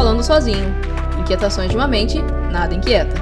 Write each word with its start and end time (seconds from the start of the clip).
Falando 0.00 0.22
sozinho. 0.22 0.74
Inquietações 1.20 1.68
de 1.68 1.76
uma 1.76 1.86
mente, 1.86 2.22
nada 2.50 2.74
inquieta. 2.74 3.14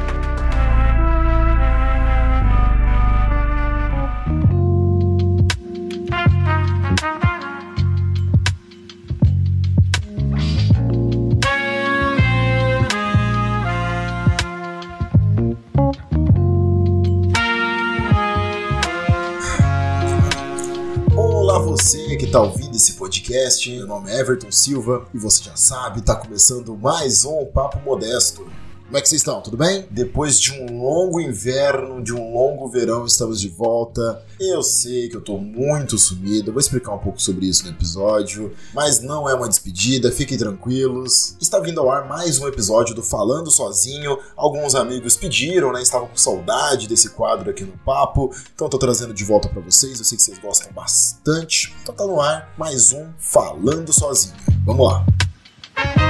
Olá 21.16 21.58
você 21.58 22.16
que 22.18 22.26
está 22.26 22.42
ouvindo 22.42 22.67
esse 22.78 22.92
podcast, 22.92 23.68
meu 23.68 23.88
nome 23.88 24.08
é 24.08 24.20
Everton 24.20 24.52
Silva 24.52 25.04
e 25.12 25.18
você 25.18 25.42
já 25.42 25.56
sabe, 25.56 25.98
está 25.98 26.14
começando 26.14 26.76
mais 26.76 27.24
um 27.24 27.44
Papo 27.44 27.80
Modesto. 27.80 28.48
Como 28.88 28.96
é 28.96 29.02
que 29.02 29.08
vocês 29.10 29.20
estão? 29.20 29.42
Tudo 29.42 29.58
bem? 29.58 29.86
Depois 29.90 30.40
de 30.40 30.50
um 30.50 30.80
longo 30.80 31.20
inverno, 31.20 32.02
de 32.02 32.14
um 32.14 32.32
longo 32.32 32.66
verão, 32.68 33.04
estamos 33.04 33.38
de 33.38 33.50
volta. 33.50 34.24
Eu 34.40 34.62
sei 34.62 35.10
que 35.10 35.16
eu 35.16 35.20
tô 35.20 35.36
muito 35.36 35.98
sumido, 35.98 36.52
vou 36.52 36.58
explicar 36.58 36.94
um 36.94 36.98
pouco 36.98 37.20
sobre 37.20 37.44
isso 37.44 37.64
no 37.64 37.70
episódio, 37.70 38.50
mas 38.72 39.02
não 39.02 39.28
é 39.28 39.34
uma 39.34 39.46
despedida, 39.46 40.10
fiquem 40.10 40.38
tranquilos. 40.38 41.36
Está 41.38 41.60
vindo 41.60 41.82
ao 41.82 41.90
ar 41.90 42.08
mais 42.08 42.38
um 42.38 42.48
episódio 42.48 42.94
do 42.94 43.02
Falando 43.02 43.50
Sozinho. 43.50 44.18
Alguns 44.34 44.74
amigos 44.74 45.18
pediram, 45.18 45.70
né? 45.70 45.82
Estavam 45.82 46.08
com 46.08 46.16
saudade 46.16 46.88
desse 46.88 47.10
quadro 47.10 47.50
aqui 47.50 47.64
no 47.64 47.76
papo, 47.84 48.34
então 48.54 48.70
tô 48.70 48.78
trazendo 48.78 49.12
de 49.12 49.22
volta 49.22 49.50
para 49.50 49.60
vocês. 49.60 49.98
Eu 49.98 50.04
sei 50.06 50.16
que 50.16 50.24
vocês 50.24 50.38
gostam 50.38 50.72
bastante. 50.72 51.74
Então 51.82 51.94
tá 51.94 52.06
no 52.06 52.22
ar 52.22 52.54
mais 52.56 52.90
um 52.92 53.06
Falando 53.18 53.92
Sozinho. 53.92 54.34
Vamos 54.64 54.90
lá. 54.90 55.04
Tô 55.74 56.07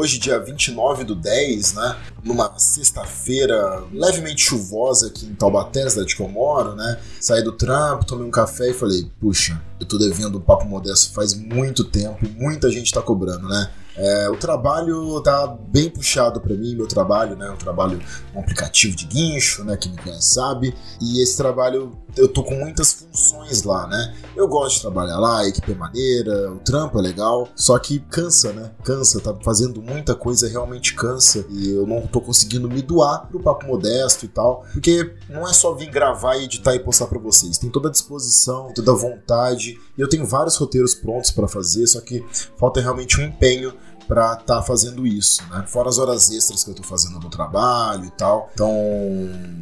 hoje, 0.00 0.18
dia 0.18 0.38
29 0.38 1.04
do 1.04 1.14
10, 1.14 1.74
né? 1.74 1.96
Numa 2.24 2.58
sexta-feira 2.58 3.84
levemente 3.92 4.42
chuvosa 4.42 5.08
aqui 5.08 5.26
em 5.26 5.34
Taubaté, 5.34 5.88
cidade 5.90 6.16
que 6.16 6.22
eu 6.22 6.28
moro, 6.28 6.74
né? 6.74 6.98
Saí 7.20 7.44
do 7.44 7.52
trampo, 7.52 8.06
tomei 8.06 8.26
um 8.26 8.30
café 8.30 8.70
e 8.70 8.74
falei, 8.74 9.10
puxa, 9.20 9.60
eu 9.78 9.86
tô 9.86 9.98
devendo 9.98 10.38
um 10.38 10.40
papo 10.40 10.64
modesto 10.64 11.12
faz 11.12 11.34
muito 11.34 11.84
tempo 11.84 12.24
e 12.24 12.28
muita 12.28 12.70
gente 12.70 12.92
tá 12.92 13.02
cobrando, 13.02 13.46
né? 13.46 13.70
É, 14.02 14.30
o 14.30 14.36
trabalho 14.36 15.20
tá 15.20 15.46
bem 15.46 15.90
puxado 15.90 16.40
para 16.40 16.54
mim, 16.54 16.74
meu 16.74 16.86
trabalho, 16.86 17.36
né? 17.36 17.48
Eu 17.48 17.56
trabalho 17.56 18.00
um 18.34 18.40
aplicativo 18.40 18.96
de 18.96 19.04
guincho, 19.04 19.62
né? 19.62 19.78
Me 19.86 19.96
conhece 19.98 20.30
sabe. 20.30 20.74
E 21.00 21.22
esse 21.22 21.36
trabalho 21.36 21.92
eu 22.16 22.28
tô 22.28 22.42
com 22.42 22.54
muitas 22.54 22.92
funções 22.92 23.62
lá, 23.62 23.86
né? 23.86 24.14
Eu 24.34 24.48
gosto 24.48 24.76
de 24.76 24.82
trabalhar 24.82 25.18
lá, 25.18 25.40
a 25.40 25.48
equipe 25.48 25.72
é 25.72 25.74
maneira, 25.74 26.52
o 26.52 26.58
trampo 26.58 26.98
é 26.98 27.02
legal, 27.02 27.48
só 27.54 27.78
que 27.78 28.00
cansa, 28.00 28.52
né? 28.52 28.72
Cansa, 28.82 29.20
tá 29.20 29.34
fazendo 29.44 29.80
muita 29.80 30.14
coisa, 30.14 30.48
realmente 30.48 30.94
cansa. 30.94 31.44
E 31.50 31.70
eu 31.70 31.86
não 31.86 32.06
tô 32.06 32.20
conseguindo 32.20 32.68
me 32.68 32.82
doar 32.82 33.28
pro 33.28 33.40
papo 33.40 33.66
modesto 33.66 34.24
e 34.24 34.28
tal. 34.28 34.64
Porque 34.72 35.14
não 35.28 35.46
é 35.46 35.52
só 35.52 35.74
vir 35.74 35.90
gravar, 35.90 36.36
editar 36.38 36.74
e 36.74 36.80
postar 36.80 37.06
para 37.06 37.18
vocês. 37.18 37.58
Tem 37.58 37.70
toda 37.70 37.88
a 37.88 37.92
disposição, 37.92 38.72
toda 38.74 38.92
a 38.92 38.96
vontade. 38.96 39.78
E 39.96 40.00
eu 40.00 40.08
tenho 40.08 40.26
vários 40.26 40.56
roteiros 40.56 40.94
prontos 40.94 41.30
para 41.30 41.46
fazer, 41.46 41.86
só 41.86 42.00
que 42.00 42.24
falta 42.56 42.80
realmente 42.80 43.20
um 43.20 43.24
empenho 43.24 43.72
para 44.06 44.32
estar 44.32 44.56
tá 44.56 44.62
fazendo 44.62 45.06
isso, 45.06 45.42
né? 45.50 45.64
Fora 45.66 45.88
as 45.88 45.98
horas 45.98 46.30
extras 46.30 46.64
que 46.64 46.70
eu 46.70 46.74
tô 46.74 46.82
fazendo 46.82 47.18
no 47.20 47.30
trabalho 47.30 48.04
e 48.04 48.10
tal. 48.10 48.50
Então, 48.54 48.72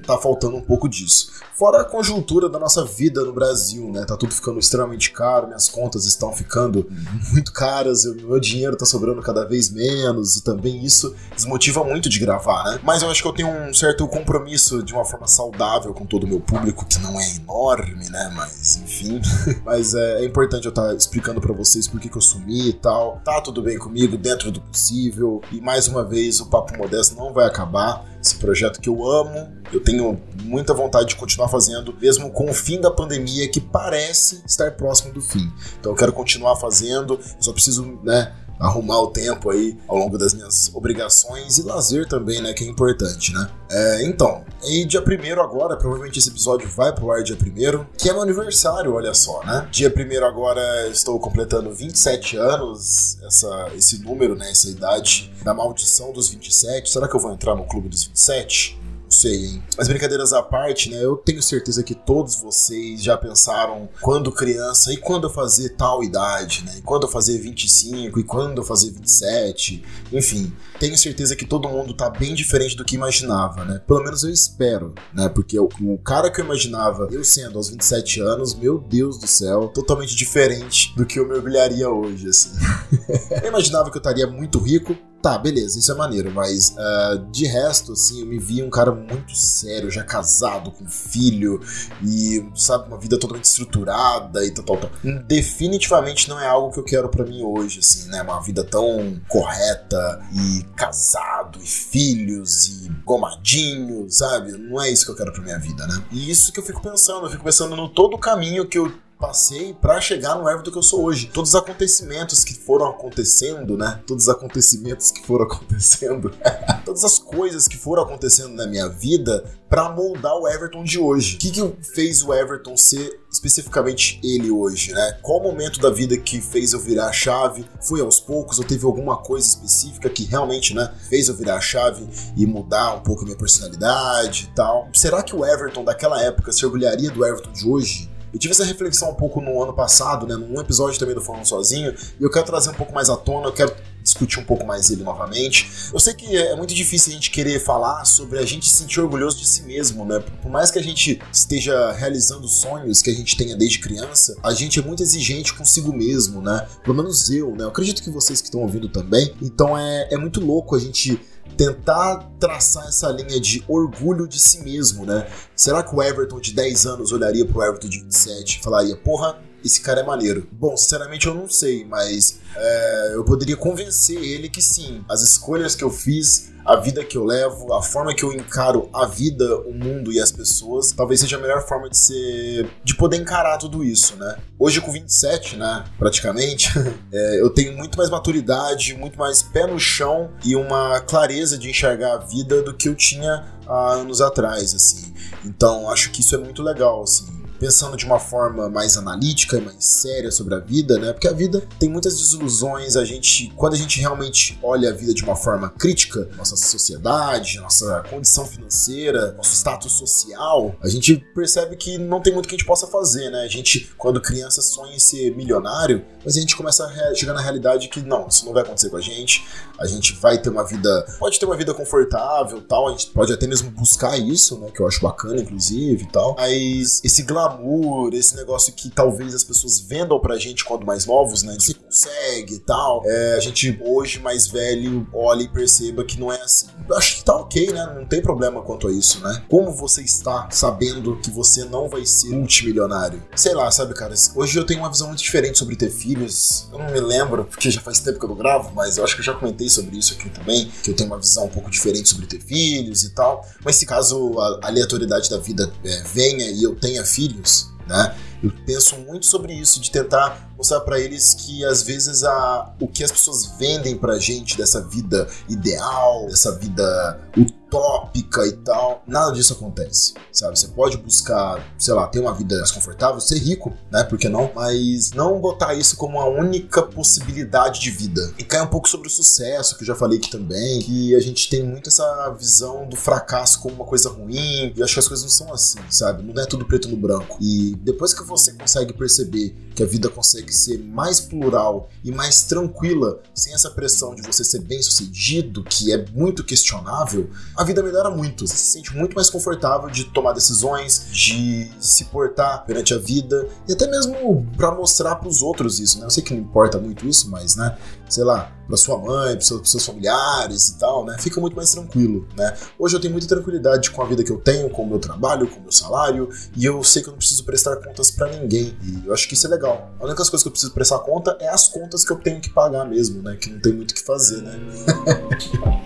tá 0.06 0.18
faltando 0.18 0.56
um 0.56 0.62
pouco 0.62 0.88
disso. 0.88 1.32
Fora 1.54 1.80
a 1.80 1.84
conjuntura 1.84 2.48
da 2.48 2.58
nossa 2.58 2.84
vida 2.84 3.24
no 3.24 3.32
Brasil, 3.32 3.90
né? 3.90 4.04
Tá 4.04 4.16
tudo 4.16 4.32
ficando 4.32 4.58
extremamente 4.58 5.10
caro, 5.10 5.48
minhas 5.48 5.68
contas 5.68 6.04
estão 6.04 6.32
ficando 6.32 6.88
muito 7.32 7.52
caras, 7.52 8.04
o 8.04 8.14
meu 8.14 8.38
dinheiro 8.38 8.76
tá 8.76 8.86
sobrando 8.86 9.20
cada 9.22 9.44
vez 9.44 9.68
menos 9.70 10.36
e 10.36 10.44
também 10.44 10.84
isso 10.84 11.14
desmotiva 11.34 11.82
muito 11.82 12.08
de 12.08 12.18
gravar, 12.18 12.64
né? 12.64 12.80
Mas 12.84 13.02
eu 13.02 13.10
acho 13.10 13.22
que 13.22 13.28
eu 13.28 13.32
tenho 13.32 13.48
um 13.48 13.74
certo 13.74 14.06
compromisso 14.06 14.82
de 14.82 14.92
uma 14.92 15.04
forma 15.04 15.26
saudável 15.26 15.92
com 15.92 16.06
todo 16.06 16.24
o 16.24 16.26
meu 16.28 16.40
público, 16.40 16.86
que 16.86 16.98
não 17.00 17.18
é 17.20 17.36
enorme, 17.36 18.08
né? 18.08 18.32
Mas, 18.34 18.76
enfim. 18.76 19.20
Mas 19.64 19.94
é, 19.94 20.22
é 20.22 20.24
importante 20.24 20.64
eu 20.64 20.70
estar 20.70 20.88
tá 20.88 20.94
explicando 20.94 21.40
para 21.40 21.52
vocês 21.52 21.88
por 21.88 21.98
que, 22.00 22.08
que 22.08 22.16
eu 22.16 22.22
sumi 22.22 22.68
e 22.68 22.72
tal. 22.72 23.20
Tá 23.24 23.40
tudo 23.40 23.62
bem 23.62 23.78
comigo, 23.78 24.16
dentro 24.28 24.50
do 24.50 24.60
possível. 24.60 25.40
E 25.50 25.60
mais 25.60 25.88
uma 25.88 26.04
vez, 26.04 26.40
o 26.40 26.46
Papo 26.46 26.76
Modesto 26.76 27.16
não 27.16 27.32
vai 27.32 27.46
acabar. 27.46 28.04
Esse 28.22 28.36
projeto 28.36 28.80
que 28.80 28.88
eu 28.88 29.06
amo, 29.06 29.48
eu 29.72 29.80
tenho 29.80 30.20
muita 30.42 30.74
vontade 30.74 31.08
de 31.08 31.16
continuar 31.16 31.48
fazendo, 31.48 31.96
mesmo 32.00 32.30
com 32.30 32.50
o 32.50 32.52
fim 32.52 32.80
da 32.80 32.90
pandemia, 32.90 33.48
que 33.48 33.60
parece 33.60 34.42
estar 34.44 34.72
próximo 34.72 35.14
do 35.14 35.22
fim. 35.22 35.50
Então 35.80 35.92
eu 35.92 35.96
quero 35.96 36.12
continuar 36.12 36.56
fazendo, 36.56 37.18
só 37.40 37.52
preciso, 37.52 37.98
né? 38.02 38.34
Arrumar 38.58 39.00
o 39.00 39.08
tempo 39.08 39.50
aí 39.50 39.76
ao 39.86 39.96
longo 39.96 40.18
das 40.18 40.34
minhas 40.34 40.70
obrigações 40.74 41.58
e 41.58 41.62
lazer 41.62 42.08
também, 42.08 42.40
né, 42.42 42.52
que 42.52 42.64
é 42.64 42.66
importante, 42.66 43.32
né? 43.32 43.48
É, 43.70 44.04
então, 44.04 44.44
e 44.64 44.84
dia 44.84 45.00
1 45.00 45.40
agora, 45.40 45.76
provavelmente 45.76 46.18
esse 46.18 46.28
episódio 46.28 46.68
vai 46.68 46.92
pro 46.94 47.10
ar 47.10 47.22
dia 47.22 47.36
1 47.36 47.84
que 47.96 48.08
é 48.08 48.12
meu 48.12 48.22
aniversário, 48.22 48.94
olha 48.94 49.14
só, 49.14 49.44
né? 49.44 49.68
Dia 49.70 49.92
1 49.94 50.24
agora 50.24 50.88
estou 50.88 51.18
completando 51.20 51.72
27 51.72 52.36
anos, 52.36 53.18
essa, 53.22 53.70
esse 53.76 54.02
número, 54.02 54.34
né, 54.34 54.50
essa 54.50 54.68
idade 54.68 55.32
da 55.42 55.54
maldição 55.54 56.12
dos 56.12 56.28
27. 56.28 56.90
Será 56.90 57.08
que 57.08 57.14
eu 57.14 57.20
vou 57.20 57.32
entrar 57.32 57.54
no 57.54 57.64
clube 57.64 57.88
dos 57.88 58.04
27? 58.04 58.78
Sei, 59.08 59.46
hein? 59.46 59.62
Mas 59.76 59.88
brincadeiras 59.88 60.32
à 60.32 60.42
parte, 60.42 60.90
né? 60.90 61.02
Eu 61.02 61.16
tenho 61.16 61.42
certeza 61.42 61.82
que 61.82 61.94
todos 61.94 62.36
vocês 62.36 63.02
já 63.02 63.16
pensaram 63.16 63.88
quando 64.00 64.30
criança 64.30 64.92
e 64.92 64.96
quando 64.96 65.26
eu 65.26 65.30
fazer 65.30 65.70
tal 65.70 66.04
idade, 66.04 66.64
né? 66.64 66.74
E 66.78 66.82
quando 66.82 67.04
eu 67.04 67.08
fazer 67.08 67.38
25 67.38 68.20
e 68.20 68.22
quando 68.22 68.58
eu 68.58 68.64
fazer 68.64 68.90
27. 68.90 69.82
Enfim, 70.12 70.52
tenho 70.78 70.96
certeza 70.96 71.34
que 71.34 71.46
todo 71.46 71.68
mundo 71.68 71.94
tá 71.94 72.10
bem 72.10 72.34
diferente 72.34 72.76
do 72.76 72.84
que 72.84 72.96
imaginava, 72.96 73.64
né? 73.64 73.80
Pelo 73.86 74.04
menos 74.04 74.24
eu 74.24 74.30
espero, 74.30 74.94
né? 75.12 75.28
Porque 75.28 75.58
o, 75.58 75.68
o 75.80 75.98
cara 75.98 76.30
que 76.30 76.40
eu 76.40 76.44
imaginava, 76.44 77.08
eu 77.10 77.24
sendo 77.24 77.56
aos 77.56 77.70
27 77.70 78.20
anos, 78.20 78.54
meu 78.54 78.78
Deus 78.78 79.18
do 79.18 79.26
céu, 79.26 79.68
totalmente 79.68 80.14
diferente 80.14 80.94
do 80.96 81.06
que 81.06 81.18
eu 81.18 81.26
mergulharia 81.26 81.88
hoje, 81.88 82.28
assim. 82.28 82.50
eu 83.42 83.48
imaginava 83.48 83.90
que 83.90 83.96
eu 83.96 84.00
estaria 84.00 84.26
muito 84.26 84.58
rico, 84.58 84.96
Tá, 85.20 85.36
beleza, 85.36 85.80
isso 85.80 85.90
é 85.90 85.94
maneiro, 85.96 86.30
mas 86.30 86.76
uh, 86.78 87.18
de 87.32 87.44
resto, 87.44 87.92
assim, 87.92 88.20
eu 88.20 88.26
me 88.26 88.38
vi 88.38 88.62
um 88.62 88.70
cara 88.70 88.92
muito 88.92 89.34
sério, 89.34 89.90
já 89.90 90.04
casado, 90.04 90.70
com 90.70 90.86
filho, 90.88 91.60
e, 92.04 92.48
sabe, 92.54 92.86
uma 92.86 92.98
vida 92.98 93.18
totalmente 93.18 93.44
estruturada 93.44 94.44
e 94.44 94.52
tal, 94.52 94.64
tal, 94.64 94.76
tal. 94.76 94.90
Definitivamente 95.26 96.28
não 96.28 96.38
é 96.38 96.46
algo 96.46 96.72
que 96.72 96.78
eu 96.78 96.84
quero 96.84 97.08
para 97.08 97.24
mim 97.24 97.42
hoje, 97.42 97.80
assim, 97.80 98.08
né? 98.10 98.22
Uma 98.22 98.40
vida 98.40 98.62
tão 98.62 99.20
correta 99.26 100.22
e 100.32 100.62
casado, 100.76 101.58
e 101.60 101.66
filhos, 101.66 102.66
e 102.68 102.88
gomadinho, 103.04 104.06
sabe? 104.08 104.52
Não 104.52 104.80
é 104.80 104.88
isso 104.88 105.04
que 105.04 105.10
eu 105.10 105.16
quero 105.16 105.32
pra 105.32 105.42
minha 105.42 105.58
vida, 105.58 105.84
né? 105.88 106.00
E 106.12 106.30
isso 106.30 106.52
que 106.52 106.60
eu 106.60 106.64
fico 106.64 106.80
pensando, 106.80 107.26
eu 107.26 107.30
fico 107.30 107.42
pensando 107.42 107.74
no 107.74 107.88
todo 107.88 108.14
o 108.14 108.18
caminho 108.18 108.68
que 108.68 108.78
eu 108.78 108.92
passei 109.18 109.74
para 109.74 110.00
chegar 110.00 110.36
no 110.36 110.48
Everton 110.48 110.70
que 110.70 110.78
eu 110.78 110.82
sou 110.82 111.04
hoje. 111.04 111.26
Todos 111.32 111.50
os 111.50 111.56
acontecimentos 111.56 112.44
que 112.44 112.54
foram 112.54 112.86
acontecendo, 112.86 113.76
né? 113.76 114.00
Todos 114.06 114.24
os 114.24 114.28
acontecimentos 114.28 115.10
que 115.10 115.26
foram 115.26 115.44
acontecendo, 115.50 116.32
todas 116.84 117.04
as 117.04 117.18
coisas 117.18 117.66
que 117.66 117.76
foram 117.76 118.04
acontecendo 118.04 118.54
na 118.54 118.66
minha 118.66 118.88
vida 118.88 119.44
para 119.68 119.90
moldar 119.90 120.34
o 120.34 120.48
Everton 120.48 120.84
de 120.84 120.98
hoje. 120.98 121.36
O 121.36 121.38
que, 121.38 121.50
que 121.50 121.72
fez 121.94 122.22
o 122.22 122.32
Everton 122.32 122.76
ser 122.76 123.20
especificamente 123.30 124.18
ele 124.24 124.50
hoje, 124.50 124.92
né? 124.92 125.18
Qual 125.20 125.42
momento 125.42 125.80
da 125.80 125.90
vida 125.90 126.16
que 126.16 126.40
fez 126.40 126.72
eu 126.72 126.80
virar 126.80 127.08
a 127.08 127.12
chave? 127.12 127.66
Foi 127.82 128.00
aos 128.00 128.20
poucos 128.20 128.58
ou 128.58 128.64
teve 128.64 128.86
alguma 128.86 129.18
coisa 129.18 129.46
específica 129.46 130.08
que 130.08 130.24
realmente, 130.24 130.74
né, 130.74 130.90
fez 131.08 131.28
eu 131.28 131.34
virar 131.34 131.56
a 131.56 131.60
chave 131.60 132.08
e 132.36 132.46
mudar 132.46 132.94
um 132.94 133.00
pouco 133.00 133.22
a 133.22 133.24
minha 133.24 133.36
personalidade 133.36 134.48
e 134.50 134.54
tal? 134.54 134.88
Será 134.94 135.22
que 135.22 135.36
o 135.36 135.44
Everton 135.44 135.84
daquela 135.84 136.22
época 136.22 136.52
se 136.52 136.64
orgulharia 136.64 137.10
do 137.10 137.24
Everton 137.24 137.52
de 137.52 137.68
hoje? 137.68 138.08
Eu 138.38 138.40
tive 138.40 138.52
essa 138.52 138.64
reflexão 138.64 139.10
um 139.10 139.14
pouco 139.14 139.40
no 139.40 139.60
ano 139.60 139.72
passado, 139.72 140.24
né, 140.24 140.36
num 140.36 140.60
episódio 140.60 140.96
também 140.96 141.12
do 141.12 141.20
Falando 141.20 141.44
Sozinho, 141.44 141.92
e 142.20 142.22
eu 142.22 142.30
quero 142.30 142.46
trazer 142.46 142.70
um 142.70 142.74
pouco 142.74 142.94
mais 142.94 143.10
à 143.10 143.16
tona, 143.16 143.48
eu 143.48 143.52
quero 143.52 143.74
discutir 144.00 144.38
um 144.38 144.44
pouco 144.44 144.64
mais 144.64 144.90
ele 144.90 145.02
novamente. 145.02 145.68
Eu 145.92 145.98
sei 145.98 146.14
que 146.14 146.36
é 146.36 146.54
muito 146.54 146.72
difícil 146.72 147.10
a 147.10 147.14
gente 147.16 147.32
querer 147.32 147.58
falar 147.58 148.04
sobre 148.04 148.38
a 148.38 148.46
gente 148.46 148.70
se 148.70 148.76
sentir 148.76 149.00
orgulhoso 149.00 149.38
de 149.38 149.46
si 149.46 149.62
mesmo, 149.62 150.04
né? 150.04 150.22
Por 150.40 150.52
mais 150.52 150.70
que 150.70 150.78
a 150.78 150.82
gente 150.82 151.20
esteja 151.32 151.90
realizando 151.90 152.46
sonhos 152.46 153.02
que 153.02 153.10
a 153.10 153.12
gente 153.12 153.36
tenha 153.36 153.56
desde 153.56 153.80
criança, 153.80 154.36
a 154.40 154.54
gente 154.54 154.78
é 154.78 154.82
muito 154.82 155.02
exigente 155.02 155.52
consigo 155.52 155.92
mesmo, 155.92 156.40
né? 156.40 156.64
Pelo 156.84 156.96
menos 156.96 157.28
eu, 157.28 157.50
né? 157.56 157.64
Eu 157.64 157.68
acredito 157.68 158.04
que 158.04 158.10
vocês 158.10 158.40
que 158.40 158.46
estão 158.46 158.60
ouvindo 158.60 158.88
também. 158.88 159.34
Então 159.42 159.76
é, 159.76 160.08
é 160.12 160.16
muito 160.16 160.40
louco 160.40 160.76
a 160.76 160.78
gente 160.78 161.20
tentar 161.56 162.28
traçar 162.38 162.86
essa 162.88 163.08
linha 163.10 163.40
de 163.40 163.64
orgulho 163.68 164.26
de 164.26 164.38
si 164.38 164.62
mesmo, 164.62 165.04
né? 165.04 165.26
Será 165.54 165.82
que 165.82 165.94
o 165.94 166.02
Everton 166.02 166.40
de 166.40 166.52
10 166.54 166.86
anos 166.86 167.12
olharia 167.12 167.44
pro 167.44 167.62
Everton 167.62 167.88
de 167.88 168.00
27 168.00 168.58
e 168.58 168.62
falaria, 168.62 168.96
porra, 168.96 169.38
esse 169.64 169.80
cara 169.80 170.00
é 170.00 170.04
maneiro. 170.04 170.46
Bom, 170.52 170.76
sinceramente 170.76 171.26
eu 171.26 171.34
não 171.34 171.48
sei, 171.48 171.84
mas 171.84 172.40
é, 172.56 173.12
eu 173.14 173.24
poderia 173.24 173.56
convencer 173.56 174.16
ele 174.16 174.48
que 174.48 174.62
sim, 174.62 175.04
as 175.08 175.22
escolhas 175.22 175.74
que 175.74 175.84
eu 175.84 175.90
fiz 175.90 176.50
a 176.68 176.76
vida 176.76 177.02
que 177.02 177.16
eu 177.16 177.24
levo, 177.24 177.72
a 177.72 177.82
forma 177.82 178.14
que 178.14 178.22
eu 178.22 178.30
encaro 178.30 178.90
a 178.92 179.06
vida, 179.06 179.58
o 179.60 179.72
mundo 179.72 180.12
e 180.12 180.20
as 180.20 180.30
pessoas, 180.30 180.92
talvez 180.92 181.20
seja 181.20 181.38
a 181.38 181.40
melhor 181.40 181.66
forma 181.66 181.88
de 181.88 181.96
ser. 181.96 182.68
de 182.84 182.94
poder 182.94 183.16
encarar 183.16 183.56
tudo 183.56 183.82
isso, 183.82 184.16
né? 184.16 184.36
Hoje, 184.58 184.78
com 184.78 184.92
27, 184.92 185.56
né, 185.56 185.84
praticamente, 185.98 186.70
é, 187.10 187.40
eu 187.40 187.48
tenho 187.48 187.74
muito 187.74 187.96
mais 187.96 188.10
maturidade, 188.10 188.94
muito 188.94 189.18
mais 189.18 189.42
pé 189.42 189.66
no 189.66 189.80
chão 189.80 190.30
e 190.44 190.54
uma 190.54 191.00
clareza 191.00 191.56
de 191.56 191.70
enxergar 191.70 192.16
a 192.16 192.18
vida 192.18 192.60
do 192.60 192.74
que 192.74 192.86
eu 192.86 192.94
tinha 192.94 193.46
há 193.66 193.92
anos 193.92 194.20
atrás, 194.20 194.74
assim. 194.74 195.14
Então, 195.46 195.88
acho 195.88 196.10
que 196.10 196.20
isso 196.20 196.34
é 196.34 196.38
muito 196.38 196.62
legal, 196.62 197.02
assim 197.02 197.37
pensando 197.58 197.96
de 197.96 198.04
uma 198.04 198.18
forma 198.18 198.68
mais 198.68 198.96
analítica 198.96 199.58
e 199.58 199.60
mais 199.60 199.84
séria 199.84 200.30
sobre 200.30 200.54
a 200.54 200.58
vida, 200.58 200.98
né? 200.98 201.12
Porque 201.12 201.28
a 201.28 201.32
vida 201.32 201.62
tem 201.78 201.88
muitas 201.88 202.16
desilusões, 202.16 202.96
a 202.96 203.04
gente, 203.04 203.52
quando 203.56 203.74
a 203.74 203.76
gente 203.76 204.00
realmente 204.00 204.58
olha 204.62 204.90
a 204.90 204.92
vida 204.92 205.12
de 205.12 205.22
uma 205.22 205.36
forma 205.36 205.68
crítica, 205.70 206.28
nossa 206.36 206.56
sociedade, 206.56 207.58
nossa 207.58 208.04
condição 208.10 208.46
financeira, 208.46 209.32
nosso 209.32 209.54
status 209.54 209.92
social, 209.92 210.76
a 210.82 210.88
gente 210.88 211.16
percebe 211.34 211.76
que 211.76 211.98
não 211.98 212.20
tem 212.20 212.32
muito 212.32 212.48
que 212.48 212.54
a 212.54 212.58
gente 212.58 212.66
possa 212.66 212.86
fazer, 212.86 213.30
né? 213.30 213.42
A 213.42 213.48
gente, 213.48 213.90
quando 213.96 214.20
criança, 214.20 214.62
sonha 214.62 214.94
em 214.94 214.98
ser 214.98 215.34
milionário, 215.34 216.04
mas 216.24 216.36
a 216.36 216.40
gente 216.40 216.56
começa 216.56 216.84
a 216.84 217.14
chegar 217.14 217.32
na 217.32 217.40
realidade 217.40 217.88
que 217.88 218.00
não, 218.00 218.28
isso 218.28 218.44
não 218.44 218.52
vai 218.52 218.62
acontecer 218.62 218.90
com 218.90 218.96
a 218.96 219.00
gente. 219.00 219.46
A 219.78 219.86
gente 219.86 220.14
vai 220.14 220.38
ter 220.38 220.50
uma 220.50 220.64
vida, 220.64 221.06
pode 221.18 221.38
ter 221.38 221.46
uma 221.46 221.56
vida 221.56 221.72
confortável, 221.74 222.60
tal, 222.62 222.88
a 222.88 222.90
gente 222.90 223.08
pode 223.08 223.32
até 223.32 223.46
mesmo 223.46 223.70
buscar 223.70 224.18
isso, 224.18 224.58
né? 224.58 224.70
Que 224.74 224.80
eu 224.80 224.86
acho 224.86 225.00
bacana, 225.00 225.40
inclusive, 225.40 226.04
e 226.04 226.08
tal. 226.08 226.36
Mas 226.36 227.00
esse 227.04 227.22
glamour 227.22 227.47
glamour, 227.48 228.14
esse 228.14 228.36
negócio 228.36 228.72
que 228.72 228.90
talvez 228.90 229.34
as 229.34 229.44
pessoas 229.44 229.80
vendam 229.80 230.20
pra 230.20 230.36
gente 230.36 230.64
quando 230.64 230.84
mais 230.84 231.06
novos, 231.06 231.42
né? 231.42 231.56
Você 231.58 231.74
consegue 231.74 232.54
e 232.54 232.58
tal. 232.58 233.02
É, 233.04 233.36
a 233.36 233.40
gente 233.40 233.78
hoje, 233.82 234.20
mais 234.20 234.46
velho, 234.46 235.06
olha 235.12 235.42
e 235.42 235.48
perceba 235.48 236.04
que 236.04 236.18
não 236.18 236.32
é 236.32 236.40
assim. 236.42 236.66
Acho 236.94 237.16
que 237.16 237.24
tá 237.24 237.36
ok, 237.36 237.72
né? 237.72 237.92
Não 237.94 238.06
tem 238.06 238.20
problema 238.20 238.62
quanto 238.62 238.88
a 238.88 238.92
isso, 238.92 239.20
né? 239.20 239.42
Como 239.48 239.72
você 239.72 240.02
está 240.02 240.48
sabendo 240.50 241.16
que 241.16 241.30
você 241.30 241.64
não 241.64 241.88
vai 241.88 242.04
ser 242.04 242.30
multimilionário? 242.30 243.22
Sei 243.34 243.54
lá, 243.54 243.70
sabe, 243.70 243.94
cara? 243.94 244.14
Hoje 244.34 244.58
eu 244.58 244.64
tenho 244.64 244.80
uma 244.80 244.90
visão 244.90 245.08
muito 245.08 245.22
diferente 245.22 245.58
sobre 245.58 245.76
ter 245.76 245.90
filhos. 245.90 246.68
Eu 246.72 246.78
não 246.78 246.90
me 246.90 247.00
lembro, 247.00 247.44
porque 247.44 247.70
já 247.70 247.80
faz 247.80 248.00
tempo 248.00 248.18
que 248.18 248.24
eu 248.24 248.28
não 248.28 248.36
gravo, 248.36 248.72
mas 248.74 248.96
eu 248.96 249.04
acho 249.04 249.14
que 249.14 249.20
eu 249.20 249.24
já 249.24 249.34
comentei 249.34 249.68
sobre 249.68 249.96
isso 249.96 250.14
aqui 250.14 250.30
também, 250.30 250.70
que 250.82 250.90
eu 250.90 250.96
tenho 250.96 251.10
uma 251.10 251.18
visão 251.18 251.44
um 251.44 251.48
pouco 251.48 251.70
diferente 251.70 252.08
sobre 252.08 252.26
ter 252.26 252.40
filhos 252.40 253.02
e 253.02 253.10
tal. 253.10 253.46
Mas 253.64 253.76
se 253.76 253.86
caso 253.86 254.38
a 254.38 254.68
aleatoriedade 254.68 255.30
da 255.30 255.38
vida 255.38 255.70
é, 255.84 256.02
venha 256.02 256.50
e 256.50 256.62
eu 256.62 256.74
tenha 256.74 257.04
filhos, 257.04 257.37
filhos, 257.38 257.72
né? 257.86 258.14
Eu 258.42 258.52
penso 258.66 258.96
muito 258.98 259.26
sobre 259.26 259.52
isso, 259.52 259.80
de 259.80 259.90
tentar 259.90 260.47
mostrar 260.58 260.80
para 260.80 260.98
eles 260.98 261.34
que 261.34 261.64
às 261.64 261.84
vezes 261.84 262.24
a, 262.24 262.74
o 262.80 262.88
que 262.88 263.04
as 263.04 263.12
pessoas 263.12 263.46
vendem 263.58 263.96
pra 263.96 264.18
gente 264.18 264.58
dessa 264.58 264.82
vida 264.82 265.28
ideal, 265.48 266.26
dessa 266.26 266.50
vida 266.56 267.20
utópica 267.68 268.46
e 268.46 268.52
tal, 268.52 269.02
nada 269.06 269.32
disso 269.32 269.52
acontece, 269.52 270.14
sabe? 270.32 270.58
Você 270.58 270.68
pode 270.68 270.96
buscar, 270.96 271.64
sei 271.78 271.94
lá, 271.94 272.06
ter 272.06 272.18
uma 272.18 272.34
vida 272.34 272.56
mais 272.56 272.72
confortável, 272.72 273.20
ser 273.20 273.38
rico, 273.38 273.72
né? 273.90 274.02
Por 274.04 274.18
que 274.18 274.28
não? 274.28 274.50
Mas 274.54 275.12
não 275.12 275.38
botar 275.38 275.74
isso 275.74 275.96
como 275.96 276.18
a 276.18 276.28
única 276.28 276.82
possibilidade 276.82 277.80
de 277.80 277.90
vida. 277.90 278.32
E 278.38 278.42
cai 278.42 278.62
um 278.62 278.66
pouco 278.66 278.88
sobre 278.88 279.06
o 279.06 279.10
sucesso, 279.10 279.76
que 279.76 279.82
eu 279.82 279.86
já 279.86 279.94
falei 279.94 280.18
aqui 280.18 280.30
também, 280.30 280.80
que 280.80 281.14
a 281.14 281.20
gente 281.20 281.48
tem 281.48 281.62
muito 281.62 281.88
essa 281.88 282.30
visão 282.38 282.88
do 282.88 282.96
fracasso 282.96 283.60
como 283.60 283.74
uma 283.74 283.84
coisa 283.84 284.08
ruim, 284.08 284.72
e 284.74 284.82
acho 284.82 284.94
que 284.94 285.00
as 285.00 285.08
coisas 285.08 285.24
não 285.24 285.30
são 285.30 285.52
assim, 285.52 285.78
sabe? 285.90 286.22
Não 286.22 286.42
é 286.42 286.46
tudo 286.46 286.64
preto 286.64 286.88
no 286.88 286.96
branco. 286.96 287.36
E 287.40 287.76
depois 287.82 288.14
que 288.14 288.24
você 288.24 288.52
consegue 288.52 288.92
perceber 288.94 289.54
que 289.74 289.82
a 289.82 289.86
vida 289.86 290.08
consegue 290.08 290.47
ser 290.54 290.78
mais 290.78 291.20
plural 291.20 291.88
e 292.04 292.10
mais 292.10 292.42
tranquila, 292.42 293.20
sem 293.34 293.54
essa 293.54 293.70
pressão 293.70 294.14
de 294.14 294.22
você 294.22 294.44
ser 294.44 294.60
bem 294.60 294.82
sucedido, 294.82 295.62
que 295.64 295.92
é 295.92 296.04
muito 296.12 296.44
questionável, 296.44 297.30
a 297.56 297.64
vida 297.64 297.82
melhora 297.82 298.10
muito. 298.10 298.46
Você 298.46 298.56
se 298.56 298.72
sente 298.72 298.94
muito 298.94 299.14
mais 299.14 299.30
confortável 299.30 299.90
de 299.90 300.04
tomar 300.04 300.32
decisões, 300.32 301.06
de 301.10 301.70
se 301.80 302.06
portar 302.06 302.64
perante 302.64 302.94
a 302.94 302.98
vida 302.98 303.48
e 303.68 303.72
até 303.72 303.88
mesmo 303.88 304.46
para 304.56 304.74
mostrar 304.74 305.16
para 305.16 305.28
os 305.28 305.42
outros 305.42 305.78
isso, 305.78 305.98
né? 305.98 306.06
Eu 306.06 306.10
sei 306.10 306.22
que 306.22 306.32
não 306.32 306.40
importa 306.40 306.78
muito 306.78 307.06
isso, 307.06 307.30
mas, 307.30 307.56
né? 307.56 307.76
Sei 308.08 308.24
lá, 308.24 308.52
para 308.66 308.76
sua 308.76 308.98
mãe, 308.98 309.32
para 309.32 309.40
seus, 309.40 309.70
seus 309.70 309.84
familiares 309.84 310.68
e 310.68 310.78
tal, 310.78 311.04
né? 311.04 311.16
Fica 311.18 311.40
muito 311.40 311.56
mais 311.56 311.70
tranquilo, 311.70 312.26
né? 312.36 312.56
Hoje 312.78 312.96
eu 312.96 313.00
tenho 313.00 313.12
muita 313.12 313.26
tranquilidade 313.26 313.90
com 313.90 314.02
a 314.02 314.06
vida 314.06 314.22
que 314.22 314.30
eu 314.30 314.38
tenho, 314.38 314.70
com 314.70 314.82
o 314.82 314.86
meu 314.86 314.98
trabalho, 314.98 315.48
com 315.48 315.58
o 315.58 315.62
meu 315.62 315.72
salário 315.72 316.28
e 316.56 316.64
eu 316.64 316.82
sei 316.84 317.02
que 317.02 317.08
eu 317.08 317.12
não 317.12 317.18
preciso 317.18 317.44
prestar 317.44 317.76
contas 317.76 318.10
para 318.10 318.30
ninguém. 318.30 318.76
E 318.82 319.06
eu 319.06 319.12
acho 319.12 319.26
que 319.26 319.34
isso 319.34 319.46
é 319.46 319.50
legal. 319.50 319.90
A 319.98 320.04
única 320.04 320.16
coisa 320.16 320.42
que 320.42 320.48
eu 320.48 320.52
preciso 320.52 320.72
prestar 320.72 320.98
conta 321.00 321.36
é 321.40 321.48
as 321.48 321.68
contas 321.68 322.04
que 322.04 322.12
eu 322.12 322.16
tenho 322.16 322.40
que 322.40 322.50
pagar 322.50 322.84
mesmo, 322.84 323.22
né? 323.22 323.36
Que 323.36 323.50
não 323.50 323.60
tem 323.60 323.72
muito 323.72 323.92
o 323.92 323.94
que 323.94 324.04
fazer, 324.04 324.42
né? 324.42 324.58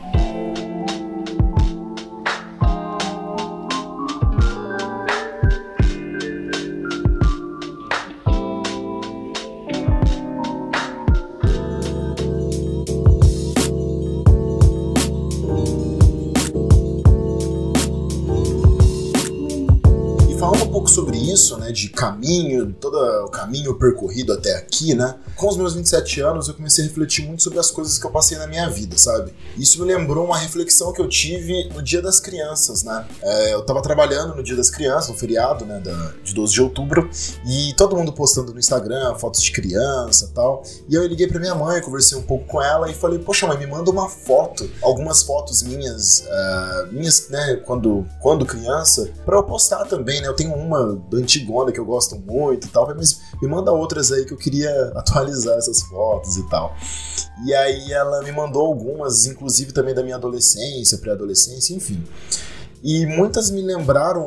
isso, 21.32 21.56
né, 21.58 21.72
de 21.72 21.88
caminho, 21.88 22.72
todo 22.72 22.96
o 23.24 23.28
caminho 23.28 23.74
percorrido 23.74 24.32
até 24.32 24.56
aqui, 24.56 24.94
né? 24.94 25.16
Com 25.36 25.48
os 25.48 25.56
meus 25.56 25.74
27 25.74 26.20
anos, 26.20 26.48
eu 26.48 26.54
comecei 26.54 26.84
a 26.84 26.88
refletir 26.88 27.26
muito 27.26 27.42
sobre 27.42 27.58
as 27.58 27.70
coisas 27.70 27.98
que 27.98 28.06
eu 28.06 28.10
passei 28.10 28.38
na 28.38 28.46
minha 28.46 28.68
vida, 28.68 28.96
sabe? 28.98 29.32
Isso 29.56 29.80
me 29.80 29.86
lembrou 29.86 30.24
uma 30.24 30.38
reflexão 30.38 30.92
que 30.92 31.00
eu 31.00 31.08
tive 31.08 31.68
no 31.74 31.82
Dia 31.82 32.02
das 32.02 32.20
Crianças, 32.20 32.82
né? 32.82 33.06
É, 33.22 33.54
eu 33.54 33.62
tava 33.62 33.82
trabalhando 33.82 34.34
no 34.34 34.42
Dia 34.42 34.56
das 34.56 34.70
Crianças, 34.70 35.08
no 35.08 35.16
feriado, 35.16 35.64
né, 35.64 35.80
da, 35.80 36.12
de 36.22 36.34
12 36.34 36.52
de 36.52 36.62
outubro, 36.62 37.08
e 37.46 37.74
todo 37.76 37.96
mundo 37.96 38.12
postando 38.12 38.52
no 38.52 38.58
Instagram 38.58 39.14
fotos 39.16 39.42
de 39.42 39.50
criança 39.52 40.30
tal. 40.34 40.62
E 40.88 40.94
eu 40.94 41.06
liguei 41.06 41.26
pra 41.26 41.40
minha 41.40 41.54
mãe, 41.54 41.80
conversei 41.80 42.16
um 42.16 42.22
pouco 42.22 42.46
com 42.46 42.62
ela 42.62 42.90
e 42.90 42.94
falei, 42.94 43.18
poxa, 43.18 43.46
mãe, 43.46 43.58
me 43.58 43.66
manda 43.66 43.90
uma 43.90 44.08
foto, 44.08 44.68
algumas 44.82 45.22
fotos 45.22 45.62
minhas, 45.62 46.20
uh, 46.20 46.92
minhas, 46.92 47.28
né, 47.28 47.56
quando, 47.64 48.06
quando 48.20 48.46
criança, 48.46 49.10
pra 49.24 49.36
eu 49.36 49.42
postar 49.42 49.84
também, 49.86 50.20
né? 50.20 50.28
Eu 50.28 50.34
tenho 50.34 50.54
uma 50.54 50.71
antigona 50.74 51.72
que 51.72 51.80
eu 51.80 51.84
gosto 51.84 52.16
muito 52.16 52.66
e 52.66 52.70
tal, 52.70 52.86
mas 52.94 53.20
me 53.40 53.48
manda 53.48 53.72
outras 53.72 54.12
aí 54.12 54.24
que 54.24 54.32
eu 54.32 54.38
queria 54.38 54.70
atualizar 54.96 55.56
essas 55.56 55.82
fotos 55.82 56.36
e 56.36 56.48
tal. 56.48 56.74
E 57.44 57.54
aí 57.54 57.92
ela 57.92 58.22
me 58.22 58.32
mandou 58.32 58.66
algumas, 58.66 59.26
inclusive 59.26 59.72
também 59.72 59.94
da 59.94 60.02
minha 60.02 60.16
adolescência, 60.16 60.98
pré-adolescência, 60.98 61.74
enfim. 61.74 62.02
E 62.82 63.06
muitas 63.06 63.50
me 63.50 63.62
lembraram 63.62 64.22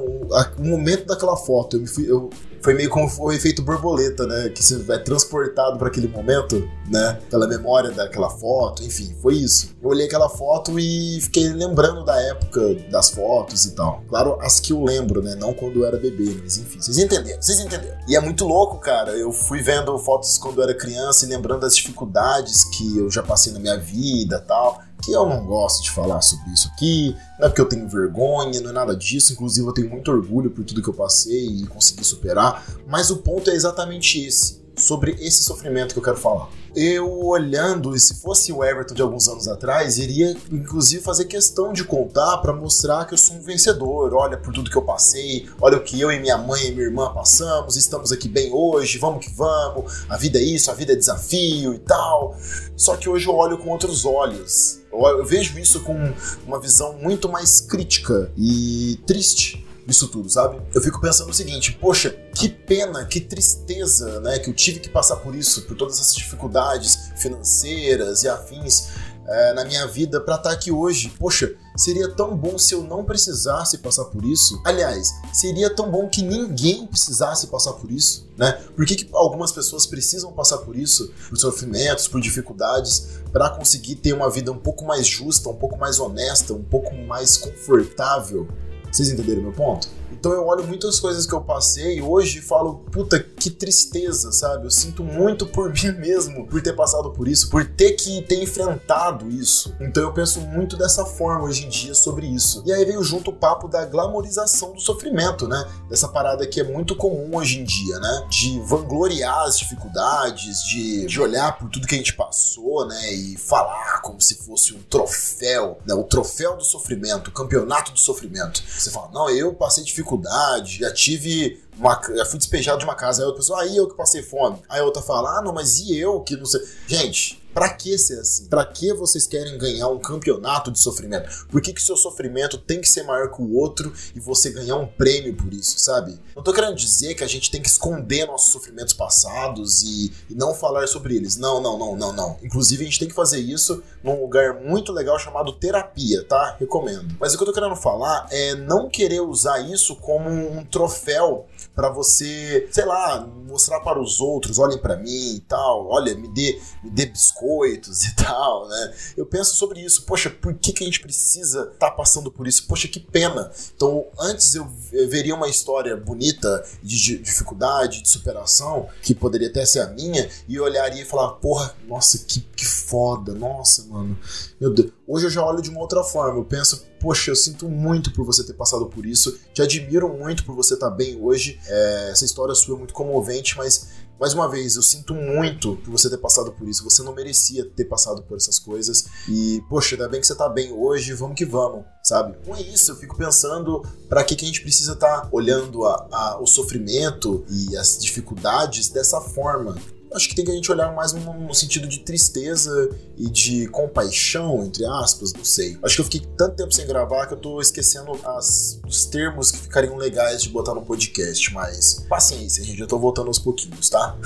o 0.58 0.64
momento 0.64 1.06
daquela 1.06 1.36
foto. 1.36 1.78
Eu, 1.78 1.88
fui, 1.88 2.10
eu 2.10 2.30
foi 2.66 2.74
meio 2.74 2.90
como 2.90 3.08
o 3.20 3.32
efeito 3.32 3.62
borboleta, 3.62 4.26
né? 4.26 4.50
Que 4.50 4.64
você 4.64 4.78
vai 4.78 4.98
transportado 4.98 5.78
para 5.78 5.88
aquele 5.88 6.08
momento, 6.08 6.68
né? 6.90 7.20
Pela 7.30 7.48
memória 7.48 7.92
daquela 7.92 8.28
foto, 8.28 8.84
enfim, 8.84 9.16
foi 9.22 9.36
isso. 9.36 9.76
Eu 9.84 9.90
olhei 9.90 10.08
aquela 10.08 10.28
foto 10.28 10.80
e 10.80 11.20
fiquei 11.22 11.50
lembrando 11.50 12.04
da 12.04 12.20
época 12.20 12.74
das 12.90 13.12
fotos 13.12 13.66
e 13.66 13.76
tal. 13.76 14.04
Claro, 14.10 14.40
as 14.42 14.60
que 14.60 14.74
eu 14.74 14.84
lembro, 14.84 15.22
né? 15.22 15.36
Não 15.36 15.54
quando 15.54 15.82
eu 15.82 15.86
era 15.86 15.98
bebê, 15.98 16.40
mas 16.42 16.58
enfim, 16.58 16.82
vocês 16.82 16.98
entenderam, 16.98 17.40
vocês 17.40 17.60
entenderam. 17.60 17.98
E 18.08 18.16
é 18.16 18.20
muito 18.20 18.46
louco, 18.46 18.80
cara. 18.80 19.12
Eu 19.12 19.32
fui 19.32 19.62
vendo 19.62 19.96
fotos 20.00 20.36
quando 20.40 20.58
eu 20.58 20.64
era 20.64 20.74
criança 20.74 21.24
e 21.24 21.30
lembrando 21.30 21.62
das 21.62 21.76
dificuldades 21.76 22.64
que 22.64 22.98
eu 22.98 23.12
já 23.12 23.22
passei 23.22 23.54
na 23.54 23.60
minha 23.60 23.78
vida 23.78 24.40
tal 24.40 24.75
que 25.06 25.12
eu 25.12 25.26
não 25.28 25.46
gosto 25.46 25.84
de 25.84 25.92
falar 25.92 26.22
sobre 26.22 26.52
isso 26.52 26.68
aqui, 26.74 27.16
não 27.40 27.46
é 27.46 27.50
porque 27.50 27.62
eu 27.62 27.70
tenho 27.70 27.88
vergonha, 27.88 28.60
não 28.60 28.72
é 28.72 28.74
nada 28.74 28.96
disso, 28.96 29.34
inclusive 29.34 29.68
eu 29.68 29.74
tenho 29.74 29.90
muito 29.90 30.12
orgulho 30.12 30.50
por 30.50 30.66
tudo 30.66 30.82
que 30.82 30.90
eu 30.90 30.94
passei 30.94 31.46
e 31.46 31.68
consegui 31.68 32.04
superar, 32.04 32.66
mas 32.88 33.12
o 33.12 33.18
ponto 33.18 33.50
é 33.52 33.54
exatamente 33.54 34.26
esse, 34.26 34.65
sobre 34.78 35.12
esse 35.20 35.44
sofrimento 35.44 35.94
que 35.94 36.00
eu 36.00 36.04
quero 36.04 36.18
falar 36.18 36.50
eu 36.76 37.26
olhando, 37.26 37.96
e 37.96 38.00
se 38.00 38.16
fosse 38.16 38.52
o 38.52 38.64
Everton 38.64 38.94
de 38.94 39.02
alguns 39.02 39.30
anos 39.30 39.48
atrás, 39.48 39.98
iria 39.98 40.36
inclusive 40.52 41.02
fazer 41.02 41.26
questão 41.26 41.72
de 41.72 41.86
contar 41.86 42.38
para 42.40 42.52
mostrar 42.52 43.06
que 43.06 43.14
eu 43.14 43.18
sou 43.18 43.38
um 43.38 43.42
vencedor. 43.42 44.14
Olha 44.14 44.38
por 44.38 44.54
tudo 44.54 44.70
que 44.70 44.76
eu 44.76 44.82
passei, 44.82 45.48
olha 45.62 45.78
o 45.78 45.84
que 45.84 46.00
eu 46.00 46.12
e 46.12 46.20
minha 46.20 46.38
mãe 46.38 46.68
e 46.68 46.72
minha 46.72 46.88
irmã 46.88 47.14
passamos, 47.14 47.78
estamos 47.78 48.12
aqui 48.12 48.28
bem 48.28 48.52
hoje, 48.52 48.98
vamos 48.98 49.26
que 49.26 49.32
vamos. 49.34 50.04
A 50.10 50.18
vida 50.18 50.38
é 50.38 50.44
isso, 50.44 50.70
a 50.70 50.74
vida 50.74 50.92
é 50.92 50.96
desafio 50.96 51.74
e 51.74 51.80
tal. 51.80 52.38
Só 52.76 52.98
que 52.98 53.08
hoje 53.08 53.28
eu 53.28 53.34
olho 53.34 53.58
com 53.58 53.70
outros 53.70 54.04
olhos. 54.04 54.80
Eu 54.92 55.26
vejo 55.26 55.58
isso 55.58 55.82
com 55.82 56.14
uma 56.46 56.60
visão 56.60 56.94
muito 56.94 57.30
mais 57.30 57.62
crítica 57.62 58.32
e 58.38 59.00
triste 59.06 59.65
disso 59.86 60.08
tudo, 60.08 60.30
sabe? 60.30 60.62
Eu 60.74 60.82
fico 60.82 61.00
pensando 61.00 61.30
o 61.30 61.34
seguinte, 61.34 61.72
poxa, 61.74 62.10
que 62.34 62.50
pena, 62.50 63.06
que 63.06 63.22
tristeza, 63.22 64.20
né, 64.22 64.40
que 64.40 64.50
eu 64.50 64.54
tive 64.54 64.80
que 64.80 64.90
passar 64.90 65.18
por 65.18 65.36
isso, 65.36 65.64
por 65.64 65.78
todas 65.78 66.00
essas 66.00 66.16
dificuldades 66.16 67.12
financeiras 67.18 68.24
e 68.24 68.28
afins 68.28 68.90
é, 69.28 69.54
na 69.54 69.66
minha 69.66 69.88
vida 69.88 70.22
para 70.22 70.36
estar 70.36 70.50
tá 70.50 70.56
aqui 70.56 70.72
hoje. 70.72 71.14
Poxa, 71.20 71.56
seria 71.76 72.10
tão 72.10 72.36
bom 72.36 72.58
se 72.58 72.74
eu 72.74 72.84
não 72.84 73.04
precisasse 73.04 73.78
passar 73.80 74.06
por 74.06 74.24
isso. 74.24 74.62
Aliás, 74.66 75.14
seria 75.34 75.70
tão 75.70 75.90
bom 75.90 76.08
que 76.08 76.22
ninguém 76.22 76.86
precisasse 76.88 77.48
passar 77.48 77.74
por 77.74 77.92
isso, 77.92 78.28
né? 78.38 78.52
Por 78.76 78.86
que, 78.86 78.96
que 78.96 79.10
algumas 79.14 79.52
pessoas 79.52 79.86
precisam 79.86 80.32
passar 80.32 80.60
por 80.60 80.76
isso, 80.76 81.12
por 81.30 81.38
sofrimentos, 81.38 82.08
por 82.08 82.22
dificuldades, 82.22 83.20
para 83.32 83.50
conseguir 83.50 83.96
ter 83.96 84.14
uma 84.14 84.30
vida 84.30 84.52
um 84.52 84.58
pouco 84.58 84.86
mais 84.86 85.08
justa, 85.08 85.50
um 85.50 85.56
pouco 85.56 85.78
mais 85.78 86.00
honesta, 86.00 86.54
um 86.54 86.64
pouco 86.64 86.94
mais 86.96 87.38
confortável? 87.38 88.48
Vocês 88.96 89.10
entenderam 89.10 89.42
meu 89.42 89.52
ponto? 89.52 89.90
Então 90.26 90.34
eu 90.34 90.48
olho 90.48 90.64
muitas 90.64 91.00
coisas 91.00 91.28
que 91.28 91.34
eu 91.34 91.42
passei 91.42 92.02
hoje 92.02 92.40
e 92.40 92.42
falo, 92.42 92.80
puta, 92.92 93.20
que 93.20 93.48
tristeza, 93.48 94.32
sabe? 94.32 94.66
Eu 94.66 94.72
sinto 94.72 95.04
muito 95.04 95.46
por 95.46 95.70
mim 95.72 95.92
mesmo, 96.00 96.48
por 96.48 96.60
ter 96.64 96.74
passado 96.74 97.12
por 97.12 97.28
isso, 97.28 97.48
por 97.48 97.64
ter 97.64 97.92
que 97.92 98.24
ter 98.24 98.42
enfrentado 98.42 99.30
isso. 99.30 99.76
Então 99.80 100.02
eu 100.02 100.12
penso 100.12 100.42
muito 100.42 100.76
dessa 100.76 101.06
forma 101.06 101.44
hoje 101.44 101.68
em 101.68 101.70
dia 101.70 101.94
sobre 101.94 102.26
isso. 102.26 102.64
E 102.66 102.74
aí 102.74 102.84
veio 102.84 103.04
junto 103.04 103.30
o 103.30 103.36
papo 103.36 103.68
da 103.68 103.86
glamorização 103.86 104.74
do 104.74 104.82
sofrimento, 104.82 105.48
né? 105.48 105.64
Dessa 105.88 106.08
parada 106.08 106.48
que 106.48 106.60
é 106.60 106.64
muito 106.64 106.96
comum 106.96 107.38
hoje 107.38 107.60
em 107.60 107.64
dia, 107.64 108.00
né? 108.00 108.26
De 108.28 108.60
vangloriar 108.62 109.44
as 109.44 109.60
dificuldades, 109.60 110.64
de, 110.64 111.06
de 111.06 111.22
olhar 111.22 111.56
por 111.60 111.70
tudo 111.70 111.86
que 111.86 111.94
a 111.94 112.00
gente 112.00 112.16
passou, 112.16 112.88
né? 112.88 113.14
E 113.14 113.38
falar 113.38 114.02
como 114.02 114.20
se 114.20 114.34
fosse 114.44 114.74
um 114.74 114.82
troféu, 114.90 115.78
né? 115.86 115.94
O 115.94 116.04
troféu 116.04 116.58
do 116.58 116.64
sofrimento, 116.64 117.28
o 117.28 117.32
campeonato 117.32 117.92
do 117.92 118.00
sofrimento. 118.00 118.64
Você 118.68 118.90
fala, 118.90 119.12
não, 119.14 119.30
eu 119.30 119.54
passei 119.54 119.84
dificuldade 119.84 120.15
faculdade, 120.16 120.80
já 120.80 120.92
tive 120.92 121.60
uma, 121.78 122.02
já 122.16 122.26
fui 122.26 122.38
despejado 122.38 122.80
de 122.80 122.86
uma 122.86 122.96
casa, 122.96 123.22
aí 123.22 123.26
outra 123.26 123.42
pessoa, 123.42 123.62
aí 123.62 123.76
eu 123.76 123.88
que 123.88 123.96
passei 123.96 124.22
fome. 124.22 124.62
Aí 124.70 124.80
a 124.80 124.86
outra 124.86 125.02
fala, 125.02 125.40
ah, 125.40 125.42
não, 125.42 125.54
mas 125.54 125.80
e 125.80 125.98
eu 125.98 126.22
que 126.22 126.36
não 126.36 126.46
sei. 126.46 126.62
Gente, 126.88 127.46
Pra 127.56 127.70
que 127.70 127.98
ser 127.98 128.20
assim? 128.20 128.48
Pra 128.48 128.66
que 128.66 128.94
vocês 128.94 129.26
querem 129.26 129.58
ganhar 129.58 129.88
um 129.88 129.98
campeonato 129.98 130.70
de 130.70 130.78
sofrimento? 130.78 131.48
Por 131.48 131.62
que 131.62 131.72
que 131.72 131.82
seu 131.82 131.96
sofrimento 131.96 132.58
tem 132.58 132.82
que 132.82 132.90
ser 132.90 133.04
maior 133.04 133.32
que 133.32 133.42
o 133.42 133.56
outro 133.56 133.94
e 134.14 134.20
você 134.20 134.50
ganhar 134.50 134.76
um 134.76 134.86
prêmio 134.86 135.34
por 135.34 135.54
isso, 135.54 135.80
sabe? 135.80 136.20
Não 136.36 136.44
tô 136.44 136.52
querendo 136.52 136.76
dizer 136.76 137.16
que 137.16 137.24
a 137.24 137.28
gente 137.28 137.50
tem 137.50 137.62
que 137.62 137.70
esconder 137.70 138.28
nossos 138.28 138.52
sofrimentos 138.52 138.94
passados 138.94 139.84
e, 139.84 140.12
e 140.30 140.36
não 140.36 140.54
falar 140.54 140.86
sobre 140.88 141.16
eles. 141.16 141.38
Não, 141.38 141.62
não, 141.62 141.80
não, 141.80 141.96
não, 141.96 142.12
não. 142.12 142.38
Inclusive 142.44 142.84
a 142.84 142.86
gente 142.88 143.00
tem 143.00 143.08
que 143.08 143.16
fazer 143.16 143.40
isso 143.40 143.82
num 144.04 144.20
lugar 144.20 144.56
muito 144.56 144.92
legal 144.92 145.18
chamado 145.18 145.54
terapia, 145.54 146.26
tá? 146.26 146.58
Recomendo. 146.60 147.16
Mas 147.22 147.34
o 147.34 147.38
que 147.38 147.44
eu 147.44 147.48
tô 147.48 147.54
querendo 147.54 147.78
falar 147.78 148.28
é 148.32 148.54
não 148.54 148.90
querer 148.90 149.22
usar 149.22 149.60
isso 149.62 149.96
como 149.96 150.30
um 150.30 150.66
troféu 150.66 151.48
para 151.76 151.90
você, 151.90 152.68
sei 152.72 152.86
lá, 152.86 153.28
mostrar 153.48 153.82
para 153.82 154.02
os 154.02 154.22
outros, 154.22 154.58
olhem 154.58 154.78
para 154.78 154.96
mim 154.96 155.36
e 155.36 155.40
tal, 155.42 155.88
olha, 155.88 156.16
me 156.16 156.28
dê, 156.30 156.60
me 156.84 156.90
dê 156.90 157.06
biscoitos 157.06 158.06
e 158.06 158.16
tal, 158.18 158.68
né? 158.68 158.94
Eu 159.18 159.26
penso 159.26 159.56
sobre 159.56 159.82
isso, 159.82 160.04
poxa, 160.06 160.30
por 160.30 160.54
que, 160.54 160.72
que 160.72 160.84
a 160.84 160.88
gente 160.88 161.02
precisa 161.02 161.70
estar 161.74 161.90
tá 161.90 161.92
passando 161.92 162.32
por 162.32 162.48
isso? 162.48 162.66
Poxa, 162.66 162.88
que 162.88 163.00
pena. 163.00 163.52
Então, 163.76 164.06
antes 164.20 164.56
eu 164.56 164.66
veria 165.10 165.36
uma 165.36 165.50
história 165.50 165.96
bonita 165.98 166.64
de 166.82 167.18
dificuldade, 167.20 168.02
de 168.02 168.10
superação, 168.10 168.88
que 169.02 169.14
poderia 169.14 169.50
até 169.50 169.66
ser 169.66 169.82
a 169.82 169.88
minha, 169.88 170.30
e 170.48 170.56
eu 170.56 170.64
olharia 170.64 171.02
e 171.02 171.06
falar, 171.06 171.34
porra, 171.34 171.76
nossa, 171.88 172.18
que, 172.20 172.40
que 172.40 172.66
foda, 172.66 173.34
nossa, 173.34 173.84
mano. 173.86 174.18
Meu 174.60 174.74
Deus. 174.74 174.92
Hoje 175.08 175.28
eu 175.28 175.30
já 175.30 175.46
olho 175.46 175.62
de 175.62 175.70
uma 175.70 175.82
outra 175.82 176.04
forma, 176.04 176.40
eu 176.40 176.46
penso, 176.46 176.84
poxa, 177.00 177.30
eu 177.30 177.36
sinto 177.36 177.70
muito 177.70 178.12
por 178.12 178.26
você 178.26 178.44
ter 178.44 178.54
passado 178.54 178.88
por 178.88 179.06
isso, 179.06 179.38
te 179.54 179.62
admiro 179.62 180.10
muito 180.10 180.44
por 180.44 180.56
você 180.56 180.74
estar 180.74 180.90
tá 180.90 180.96
bem 180.96 181.22
hoje. 181.22 181.60
É, 181.68 182.10
essa 182.12 182.26
história 182.26 182.56
sua 182.56 182.76
é 182.76 182.80
muito 182.80 182.94
comovente, 182.94 183.56
mas 183.56 184.06
mais 184.20 184.34
uma 184.34 184.50
vez, 184.50 184.78
eu 184.78 184.82
sinto 184.82 185.14
muito 185.14 185.76
por 185.78 185.92
você 185.92 186.10
ter 186.10 186.18
passado 186.18 186.52
por 186.54 186.68
isso. 186.68 186.84
Você 186.86 187.04
não 187.04 187.14
merecia 187.14 187.66
ter 187.66 187.84
passado 187.86 188.24
por 188.24 188.38
essas 188.38 188.58
coisas. 188.58 189.06
E, 189.28 189.62
poxa, 189.70 189.96
ainda 189.96 190.08
bem 190.08 190.22
que 190.22 190.28
você 190.28 190.36
tá 190.36 190.48
bem 190.48 190.72
hoje, 190.72 191.14
vamos 191.14 191.36
que 191.36 191.46
vamos, 191.46 191.84
sabe? 192.02 192.38
Com 192.46 192.56
isso, 192.56 192.92
eu 192.92 192.96
fico 192.96 193.18
pensando 193.18 193.84
para 194.08 194.24
que, 194.24 194.36
que 194.36 194.46
a 194.46 194.48
gente 194.48 194.62
precisa 194.62 194.94
estar 194.94 195.22
tá 195.22 195.30
olhando 195.32 195.86
a, 195.86 196.08
a, 196.12 196.40
o 196.42 196.48
sofrimento 196.48 197.44
e 197.50 197.76
as 197.76 197.98
dificuldades 197.98 198.88
dessa 198.88 199.20
forma 199.20 199.76
acho 200.16 200.30
que 200.30 200.36
tem 200.36 200.46
que 200.46 200.52
a 200.52 200.56
gente 200.56 200.72
olhar 200.72 200.94
mais 200.94 201.12
no, 201.14 201.54
sentido 201.54 201.88
de 201.88 202.00
tristeza 202.00 202.90
e 203.18 203.30
de 203.30 203.68
compaixão, 203.68 204.64
entre 204.64 204.86
aspas, 204.86 205.34
não 205.34 205.44
sei. 205.44 205.78
Acho 205.84 205.96
que 205.96 206.02
eu 206.02 206.06
fiquei 206.06 206.22
tanto 206.38 206.56
tempo 206.56 206.74
sem 206.74 206.88
gravar 206.88 207.28
que 207.28 207.34
eu 207.34 207.38
tô 207.38 207.60
esquecendo 207.60 208.18
as, 208.26 208.80
os 208.88 209.06
termos 209.06 209.52
que 209.52 209.58
ficariam 209.60 209.98
legais 209.98 210.42
de 210.42 210.50
botar 210.50 210.74
no 210.74 210.82
podcast, 210.82 211.54
mas 211.54 212.06
paciência, 212.08 212.64
gente, 212.64 212.80
eu 212.80 212.88
tô 212.88 212.98
voltando 212.98 213.28
aos 213.28 213.40
pouquinhos, 213.40 213.90
tá? 213.90 214.16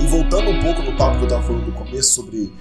e 0.00 0.06
voltando 0.06 0.50
um 0.50 0.60
pouco 0.60 0.82
no 0.82 0.96
papo 0.96 1.18
que 1.18 1.24
eu 1.24 1.28
tava 1.28 1.42
falando 1.42 1.66
no 1.66 1.72
começo 1.72 2.12
sobre 2.12 2.52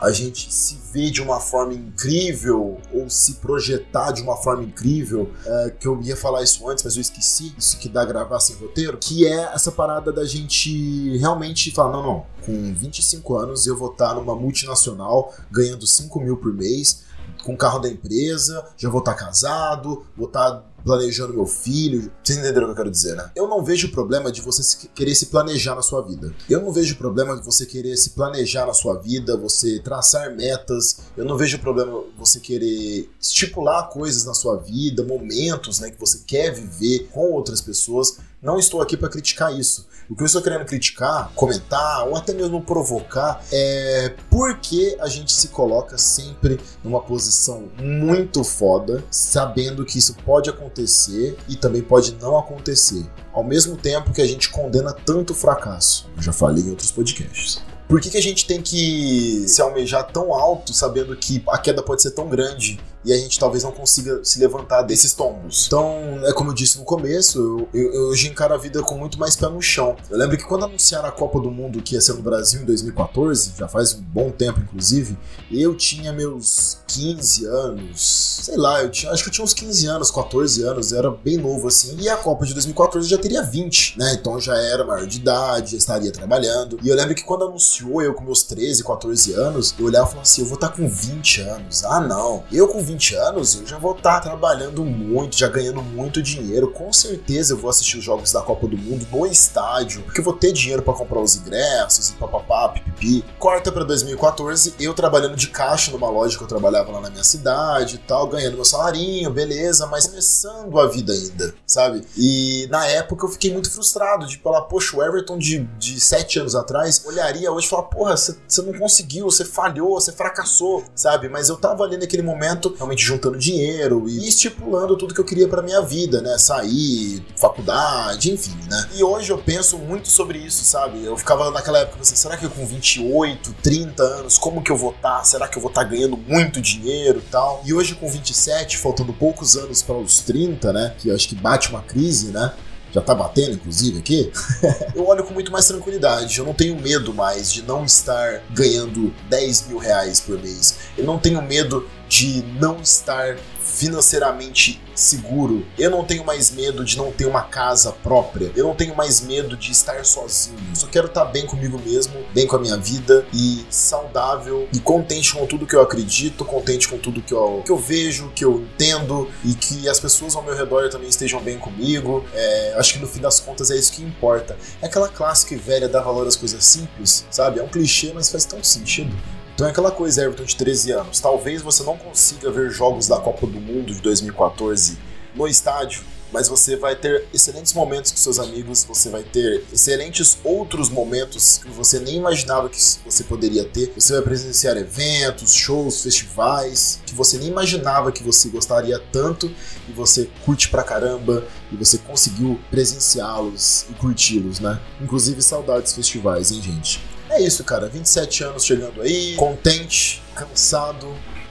a 0.00 0.10
gente 0.10 0.52
se 0.52 0.78
ver 0.92 1.10
de 1.10 1.20
uma 1.20 1.38
forma 1.38 1.74
incrível 1.74 2.78
ou 2.92 3.10
se 3.10 3.34
projetar 3.34 4.12
de 4.12 4.22
uma 4.22 4.36
forma 4.36 4.64
incrível, 4.64 5.30
é, 5.44 5.70
que 5.78 5.86
eu 5.86 6.00
ia 6.02 6.16
falar 6.16 6.42
isso 6.42 6.68
antes, 6.68 6.82
mas 6.82 6.96
eu 6.96 7.02
esqueci, 7.02 7.54
isso 7.58 7.78
que 7.78 7.88
dá 7.88 8.04
gravar 8.04 8.40
sem 8.40 8.56
roteiro, 8.56 8.96
que 8.98 9.26
é 9.26 9.52
essa 9.54 9.70
parada 9.70 10.10
da 10.10 10.24
gente 10.24 11.16
realmente 11.18 11.70
falar, 11.70 11.92
não, 11.92 12.02
não, 12.02 12.26
com 12.44 12.74
25 12.74 13.36
anos 13.36 13.66
eu 13.66 13.76
vou 13.76 13.92
estar 13.92 14.14
numa 14.14 14.34
multinacional 14.34 15.34
ganhando 15.50 15.86
5 15.86 16.20
mil 16.20 16.36
por 16.36 16.52
mês, 16.52 17.04
com 17.44 17.54
o 17.54 17.56
carro 17.56 17.78
da 17.78 17.88
empresa, 17.88 18.64
já 18.76 18.88
vou 18.88 19.00
estar 19.00 19.14
casado, 19.14 20.04
vou 20.16 20.26
estar 20.26 20.62
planejando 20.84 21.34
meu 21.34 21.46
filho. 21.46 22.10
Vocês 22.22 22.38
entenderam 22.38 22.62
o 22.62 22.66
que 22.66 22.72
eu 22.72 22.76
quero 22.76 22.90
dizer, 22.90 23.16
né? 23.16 23.30
Eu 23.34 23.48
não 23.48 23.62
vejo 23.64 23.90
problema 23.90 24.30
de 24.30 24.40
você 24.40 24.88
querer 24.94 25.14
se 25.14 25.26
planejar 25.26 25.74
na 25.74 25.82
sua 25.82 26.02
vida. 26.02 26.34
Eu 26.48 26.60
não 26.60 26.72
vejo 26.72 26.96
problema 26.96 27.36
de 27.36 27.44
você 27.44 27.66
querer 27.66 27.96
se 27.96 28.10
planejar 28.10 28.66
na 28.66 28.74
sua 28.74 28.96
vida, 28.96 29.36
você 29.36 29.78
traçar 29.80 30.34
metas. 30.34 30.98
Eu 31.16 31.24
não 31.24 31.36
vejo 31.36 31.58
problema 31.58 32.02
você 32.16 32.40
querer 32.40 33.08
estipular 33.20 33.88
coisas 33.90 34.24
na 34.24 34.34
sua 34.34 34.56
vida, 34.56 35.02
momentos, 35.02 35.80
né, 35.80 35.90
que 35.90 36.00
você 36.00 36.20
quer 36.26 36.52
viver 36.52 37.08
com 37.12 37.32
outras 37.32 37.60
pessoas. 37.60 38.18
Não 38.42 38.58
estou 38.58 38.80
aqui 38.80 38.96
para 38.96 39.10
criticar 39.10 39.52
isso. 39.52 39.86
O 40.08 40.16
que 40.16 40.22
eu 40.22 40.26
estou 40.26 40.40
querendo 40.40 40.64
criticar, 40.64 41.30
comentar 41.34 42.08
ou 42.08 42.16
até 42.16 42.32
mesmo 42.32 42.62
provocar 42.62 43.44
é 43.52 44.14
por 44.30 44.58
que 44.58 44.96
a 44.98 45.08
gente 45.08 45.30
se 45.30 45.48
coloca 45.48 45.98
sempre 45.98 46.58
numa 46.82 47.02
posição 47.02 47.68
muito 47.78 48.42
foda, 48.42 49.04
sabendo 49.10 49.84
que 49.84 49.98
isso 49.98 50.16
pode 50.24 50.48
acontecer 50.48 51.36
e 51.48 51.54
também 51.54 51.82
pode 51.82 52.16
não 52.20 52.38
acontecer, 52.38 53.06
ao 53.32 53.44
mesmo 53.44 53.76
tempo 53.76 54.12
que 54.12 54.22
a 54.22 54.26
gente 54.26 54.48
condena 54.48 54.92
tanto 54.92 55.34
fracasso. 55.34 56.08
Eu 56.16 56.22
já 56.22 56.32
falei 56.32 56.64
em 56.64 56.70
outros 56.70 56.90
podcasts. 56.90 57.69
Por 57.90 58.00
que, 58.00 58.08
que 58.08 58.16
a 58.16 58.22
gente 58.22 58.46
tem 58.46 58.62
que 58.62 59.44
se 59.48 59.60
almejar 59.60 60.12
tão 60.12 60.32
alto, 60.32 60.72
sabendo 60.72 61.16
que 61.16 61.42
a 61.48 61.58
queda 61.58 61.82
pode 61.82 62.00
ser 62.00 62.12
tão 62.12 62.28
grande 62.28 62.78
e 63.04 63.12
a 63.12 63.16
gente 63.16 63.38
talvez 63.38 63.64
não 63.64 63.72
consiga 63.72 64.22
se 64.22 64.38
levantar 64.38 64.82
desses 64.82 65.12
tombos. 65.14 65.66
Então, 65.66 66.20
é 66.24 66.32
como 66.32 66.50
eu 66.50 66.54
disse 66.54 66.78
no 66.78 66.84
começo, 66.84 67.38
eu, 67.38 67.68
eu, 67.72 67.94
eu 67.94 68.02
hoje 68.08 68.28
encaro 68.28 68.54
a 68.54 68.58
vida 68.58 68.82
com 68.82 68.94
muito 68.96 69.18
mais 69.18 69.36
pé 69.36 69.48
no 69.48 69.60
chão. 69.60 69.96
Eu 70.10 70.18
lembro 70.18 70.36
que 70.36 70.44
quando 70.44 70.64
anunciaram 70.64 71.08
a 71.08 71.12
Copa 71.12 71.40
do 71.40 71.50
Mundo 71.50 71.82
que 71.82 71.94
ia 71.94 72.00
ser 72.00 72.12
no 72.12 72.22
Brasil 72.22 72.60
em 72.60 72.64
2014, 72.64 73.54
já 73.58 73.66
faz 73.66 73.94
um 73.94 74.02
bom 74.02 74.30
tempo 74.30 74.60
inclusive, 74.60 75.16
eu 75.50 75.74
tinha 75.74 76.12
meus 76.12 76.78
15 76.86 77.46
anos, 77.46 78.40
sei 78.44 78.56
lá, 78.56 78.82
eu 78.82 78.90
tinha, 78.90 79.12
acho 79.12 79.22
que 79.22 79.30
eu 79.30 79.32
tinha 79.32 79.44
uns 79.44 79.54
15 79.54 79.86
anos, 79.86 80.10
14 80.10 80.62
anos, 80.62 80.92
eu 80.92 80.98
era 80.98 81.10
bem 81.10 81.38
novo 81.38 81.68
assim, 81.68 81.96
e 81.98 82.08
a 82.08 82.16
Copa 82.16 82.44
de 82.44 82.52
2014 82.52 83.08
já 83.08 83.18
teria 83.18 83.42
20, 83.42 83.98
né? 83.98 84.16
Então 84.20 84.34
eu 84.34 84.40
já 84.40 84.56
era 84.56 84.84
maior 84.84 85.06
de 85.06 85.18
idade, 85.18 85.72
já 85.72 85.78
estaria 85.78 86.12
trabalhando. 86.12 86.78
E 86.82 86.88
eu 86.88 86.96
lembro 86.96 87.14
que 87.14 87.24
quando 87.24 87.44
anunciou 87.44 87.79
eu 88.02 88.14
com 88.14 88.24
meus 88.24 88.42
13, 88.42 88.84
14 88.84 89.32
anos, 89.34 89.74
eu 89.78 89.86
olhava 89.86 90.06
e 90.06 90.10
falava 90.10 90.22
assim, 90.22 90.42
eu 90.42 90.46
vou 90.46 90.54
estar 90.54 90.68
com 90.70 90.88
20 90.88 91.40
anos. 91.42 91.84
Ah, 91.84 92.00
não. 92.00 92.44
Eu 92.52 92.68
com 92.68 92.82
20 92.82 93.14
anos, 93.14 93.60
eu 93.60 93.66
já 93.66 93.78
vou 93.78 93.92
estar 93.96 94.20
tá 94.20 94.20
trabalhando 94.20 94.84
muito, 94.84 95.36
já 95.36 95.48
ganhando 95.48 95.82
muito 95.82 96.22
dinheiro. 96.22 96.70
Com 96.70 96.92
certeza 96.92 97.52
eu 97.52 97.58
vou 97.58 97.70
assistir 97.70 97.98
os 97.98 98.04
jogos 98.04 98.32
da 98.32 98.42
Copa 98.42 98.66
do 98.66 98.76
Mundo 98.76 99.06
no 99.10 99.26
estádio, 99.26 100.02
porque 100.02 100.20
eu 100.20 100.24
vou 100.24 100.34
ter 100.34 100.52
dinheiro 100.52 100.82
para 100.82 100.94
comprar 100.94 101.20
os 101.20 101.36
ingressos 101.36 102.10
e 102.10 102.12
papapá, 102.14 102.68
pipipi. 102.68 103.24
Corta 103.38 103.72
para 103.72 103.84
2014, 103.84 104.74
eu 104.78 104.94
trabalhando 104.94 105.36
de 105.36 105.48
caixa 105.48 105.90
numa 105.90 106.10
loja 106.10 106.36
que 106.36 106.44
eu 106.44 106.48
trabalhava 106.48 106.92
lá 106.92 107.00
na 107.00 107.10
minha 107.10 107.24
cidade 107.24 107.96
e 107.96 107.98
tal, 107.98 108.26
ganhando 108.26 108.54
meu 108.54 108.64
salarinho, 108.64 109.30
beleza, 109.30 109.86
mas 109.86 110.06
começando 110.06 110.78
a 110.78 110.86
vida 110.86 111.12
ainda, 111.12 111.54
sabe? 111.66 112.02
E 112.16 112.66
na 112.70 112.86
época 112.86 113.26
eu 113.26 113.30
fiquei 113.30 113.52
muito 113.52 113.70
frustrado 113.70 114.26
de 114.26 114.38
falar, 114.38 114.62
poxa, 114.62 114.96
o 114.96 115.02
Everton 115.02 115.38
de, 115.38 115.60
de 115.78 116.00
7 116.00 116.40
anos 116.40 116.54
atrás 116.54 117.02
olharia 117.04 117.50
hoje 117.50 117.68
falar, 117.70 117.84
porra, 117.84 118.16
você 118.16 118.62
não 118.62 118.72
conseguiu, 118.78 119.24
você 119.24 119.44
falhou, 119.44 120.00
você 120.00 120.12
fracassou, 120.12 120.84
sabe? 120.94 121.28
Mas 121.28 121.48
eu 121.48 121.56
tava 121.56 121.84
ali 121.84 121.96
naquele 121.96 122.22
momento 122.22 122.74
realmente 122.76 123.04
juntando 123.04 123.38
dinheiro 123.38 124.08
e 124.08 124.28
estipulando 124.28 124.96
tudo 124.96 125.14
que 125.14 125.20
eu 125.20 125.24
queria 125.24 125.48
para 125.48 125.62
minha 125.62 125.80
vida, 125.80 126.20
né? 126.20 126.36
Sair, 126.38 127.24
faculdade, 127.36 128.32
enfim, 128.32 128.56
né? 128.68 128.90
E 128.94 129.02
hoje 129.02 129.30
eu 129.30 129.38
penso 129.38 129.78
muito 129.78 130.08
sobre 130.08 130.38
isso, 130.38 130.64
sabe? 130.64 131.04
Eu 131.04 131.16
ficava 131.16 131.50
naquela 131.50 131.78
época 131.78 132.00
assim, 132.00 132.16
será 132.16 132.36
que 132.36 132.44
eu 132.44 132.50
com 132.50 132.66
28, 132.66 133.54
30 133.62 134.02
anos, 134.02 134.38
como 134.38 134.62
que 134.62 134.70
eu 134.70 134.76
vou 134.76 134.90
estar? 134.90 135.18
Tá? 135.18 135.24
Será 135.24 135.48
que 135.48 135.56
eu 135.56 135.62
vou 135.62 135.70
estar 135.70 135.82
tá 135.82 135.88
ganhando 135.88 136.16
muito 136.16 136.60
dinheiro 136.60 137.18
e 137.18 137.30
tal? 137.30 137.62
E 137.64 137.72
hoje 137.72 137.94
com 137.94 138.08
27, 138.08 138.76
faltando 138.78 139.12
poucos 139.12 139.56
anos 139.56 139.82
para 139.82 139.96
os 139.96 140.20
30, 140.20 140.72
né? 140.72 140.94
Que 140.98 141.08
eu 141.08 141.14
acho 141.14 141.28
que 141.28 141.34
bate 141.34 141.70
uma 141.70 141.82
crise, 141.82 142.30
né? 142.30 142.52
Já 142.92 143.00
tá 143.00 143.14
batendo, 143.14 143.52
inclusive, 143.52 143.98
aqui, 143.98 144.32
eu 144.94 145.06
olho 145.06 145.24
com 145.24 145.32
muito 145.32 145.52
mais 145.52 145.66
tranquilidade. 145.66 146.38
Eu 146.38 146.44
não 146.44 146.54
tenho 146.54 146.78
medo 146.80 147.14
mais 147.14 147.52
de 147.52 147.62
não 147.62 147.84
estar 147.84 148.42
ganhando 148.50 149.12
10 149.28 149.68
mil 149.68 149.78
reais 149.78 150.20
por 150.20 150.38
mês. 150.38 150.76
Eu 150.96 151.04
não 151.04 151.18
tenho 151.18 151.40
medo 151.42 151.88
de 152.08 152.42
não 152.58 152.80
estar 152.80 153.36
financeiramente 153.70 154.80
seguro. 154.94 155.66
Eu 155.78 155.90
não 155.90 156.04
tenho 156.04 156.24
mais 156.24 156.50
medo 156.50 156.84
de 156.84 156.96
não 156.96 157.10
ter 157.10 157.24
uma 157.24 157.42
casa 157.42 157.92
própria. 157.92 158.52
Eu 158.54 158.66
não 158.66 158.74
tenho 158.74 158.94
mais 158.94 159.20
medo 159.20 159.56
de 159.56 159.72
estar 159.72 160.04
sozinho. 160.04 160.58
Eu 160.70 160.76
só 160.76 160.86
quero 160.86 161.06
estar 161.06 161.24
bem 161.26 161.46
comigo 161.46 161.80
mesmo, 161.84 162.14
bem 162.34 162.46
com 162.46 162.56
a 162.56 162.58
minha 162.58 162.76
vida 162.76 163.24
e 163.32 163.64
saudável 163.70 164.68
e 164.72 164.80
contente 164.80 165.32
com 165.34 165.46
tudo 165.46 165.66
que 165.66 165.74
eu 165.74 165.80
acredito, 165.80 166.44
contente 166.44 166.88
com 166.88 166.98
tudo 166.98 167.22
que 167.22 167.32
eu, 167.32 167.62
que 167.64 167.72
eu 167.72 167.78
vejo, 167.78 168.30
que 168.34 168.44
eu 168.44 168.60
entendo 168.60 169.30
e 169.44 169.54
que 169.54 169.88
as 169.88 169.98
pessoas 169.98 170.36
ao 170.36 170.42
meu 170.42 170.54
redor 170.54 170.90
também 170.90 171.08
estejam 171.08 171.40
bem 171.40 171.58
comigo. 171.58 172.24
É, 172.34 172.74
acho 172.76 172.94
que 172.94 172.98
no 172.98 173.06
fim 173.06 173.20
das 173.20 173.40
contas 173.40 173.70
é 173.70 173.76
isso 173.76 173.92
que 173.92 174.02
importa. 174.02 174.56
É 174.82 174.86
aquela 174.86 175.08
clássica 175.08 175.54
e 175.54 175.56
velha 175.56 175.88
dar 175.88 176.02
valor 176.02 176.26
às 176.26 176.36
coisas 176.36 176.62
simples, 176.64 177.24
sabe? 177.30 177.60
É 177.60 177.62
um 177.62 177.68
clichê, 177.68 178.12
mas 178.14 178.28
faz 178.28 178.44
tanto 178.44 178.66
sentido. 178.66 179.14
Então 179.60 179.68
é 179.68 179.72
aquela 179.72 179.90
coisa, 179.90 180.24
Everton, 180.24 180.44
de 180.44 180.56
13 180.56 180.92
anos. 180.92 181.20
Talvez 181.20 181.60
você 181.60 181.82
não 181.82 181.94
consiga 181.94 182.50
ver 182.50 182.70
jogos 182.70 183.06
da 183.06 183.18
Copa 183.20 183.46
do 183.46 183.60
Mundo 183.60 183.92
de 183.92 184.00
2014 184.00 184.96
no 185.36 185.46
estádio, 185.46 186.02
mas 186.32 186.48
você 186.48 186.76
vai 186.76 186.96
ter 186.96 187.26
excelentes 187.30 187.74
momentos 187.74 188.10
com 188.10 188.16
seus 188.16 188.38
amigos, 188.38 188.84
você 188.84 189.10
vai 189.10 189.22
ter 189.22 189.62
excelentes 189.70 190.38
outros 190.42 190.88
momentos 190.88 191.58
que 191.58 191.68
você 191.72 191.98
nem 191.98 192.16
imaginava 192.16 192.70
que 192.70 192.78
você 193.04 193.22
poderia 193.22 193.62
ter. 193.62 193.92
Você 193.94 194.14
vai 194.14 194.22
presenciar 194.22 194.78
eventos, 194.78 195.52
shows, 195.52 196.02
festivais 196.04 196.98
que 197.04 197.14
você 197.14 197.36
nem 197.36 197.48
imaginava 197.48 198.10
que 198.10 198.22
você 198.22 198.48
gostaria 198.48 198.98
tanto 199.12 199.54
e 199.86 199.92
você 199.92 200.30
curte 200.42 200.70
pra 200.70 200.82
caramba 200.82 201.44
e 201.70 201.76
você 201.76 201.98
conseguiu 201.98 202.58
presenciá-los 202.70 203.84
e 203.90 203.92
curti-los, 203.92 204.58
né? 204.58 204.80
Inclusive 205.02 205.42
saudades 205.42 205.92
festivais, 205.92 206.50
hein, 206.50 206.62
gente? 206.62 207.19
É 207.30 207.40
isso, 207.40 207.62
cara. 207.62 207.88
27 207.88 208.44
anos 208.44 208.64
chegando 208.64 209.00
aí, 209.00 209.36
contente, 209.36 210.20
cansado, 210.34 211.06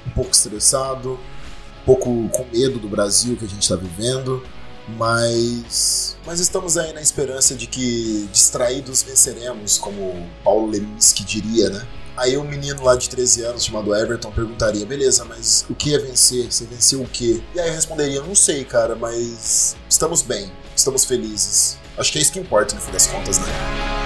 um 0.05 0.09
pouco 0.12 0.31
estressado, 0.31 1.13
um 1.81 1.86
pouco 1.86 2.29
com 2.29 2.45
medo 2.51 2.77
do 2.79 2.89
Brasil 2.89 3.38
que 3.38 3.45
a 3.45 3.48
gente 3.48 3.62
está 3.62 3.77
vivendo, 3.77 4.43
mas 4.98 6.17
mas 6.25 6.39
estamos 6.41 6.77
aí 6.77 6.91
na 6.93 7.01
esperança 7.01 7.55
de 7.55 7.65
que 7.65 8.27
distraídos 8.31 9.01
venceremos, 9.03 9.77
como 9.77 10.27
Paulo 10.43 10.69
Leminski 10.69 11.24
diria, 11.24 11.69
né? 11.69 11.88
Aí 12.17 12.36
um 12.36 12.43
menino 12.43 12.83
lá 12.83 12.98
de 12.98 13.07
13 13.07 13.45
anos 13.45 13.63
chamado 13.63 13.95
Everton 13.95 14.31
perguntaria: 14.31 14.86
beleza, 14.86 15.24
mas 15.24 15.65
o 15.69 15.74
que 15.74 15.95
é 15.95 15.98
vencer? 15.98 16.51
Você 16.51 16.65
venceu 16.65 17.01
o 17.01 17.07
quê? 17.07 17.41
E 17.55 17.59
aí 17.59 17.69
eu 17.69 17.74
responderia: 17.74 18.21
não 18.21 18.36
sei, 18.36 18.65
cara, 18.65 18.95
mas 18.95 19.77
estamos 19.89 20.21
bem, 20.21 20.51
estamos 20.75 21.05
felizes. 21.05 21.77
Acho 21.98 22.12
que 22.12 22.19
é 22.19 22.21
isso 22.21 22.33
que 22.33 22.39
importa 22.39 22.75
no 22.75 22.81
fim 22.81 22.91
das 22.91 23.07
contas, 23.07 23.39
né? 23.39 23.99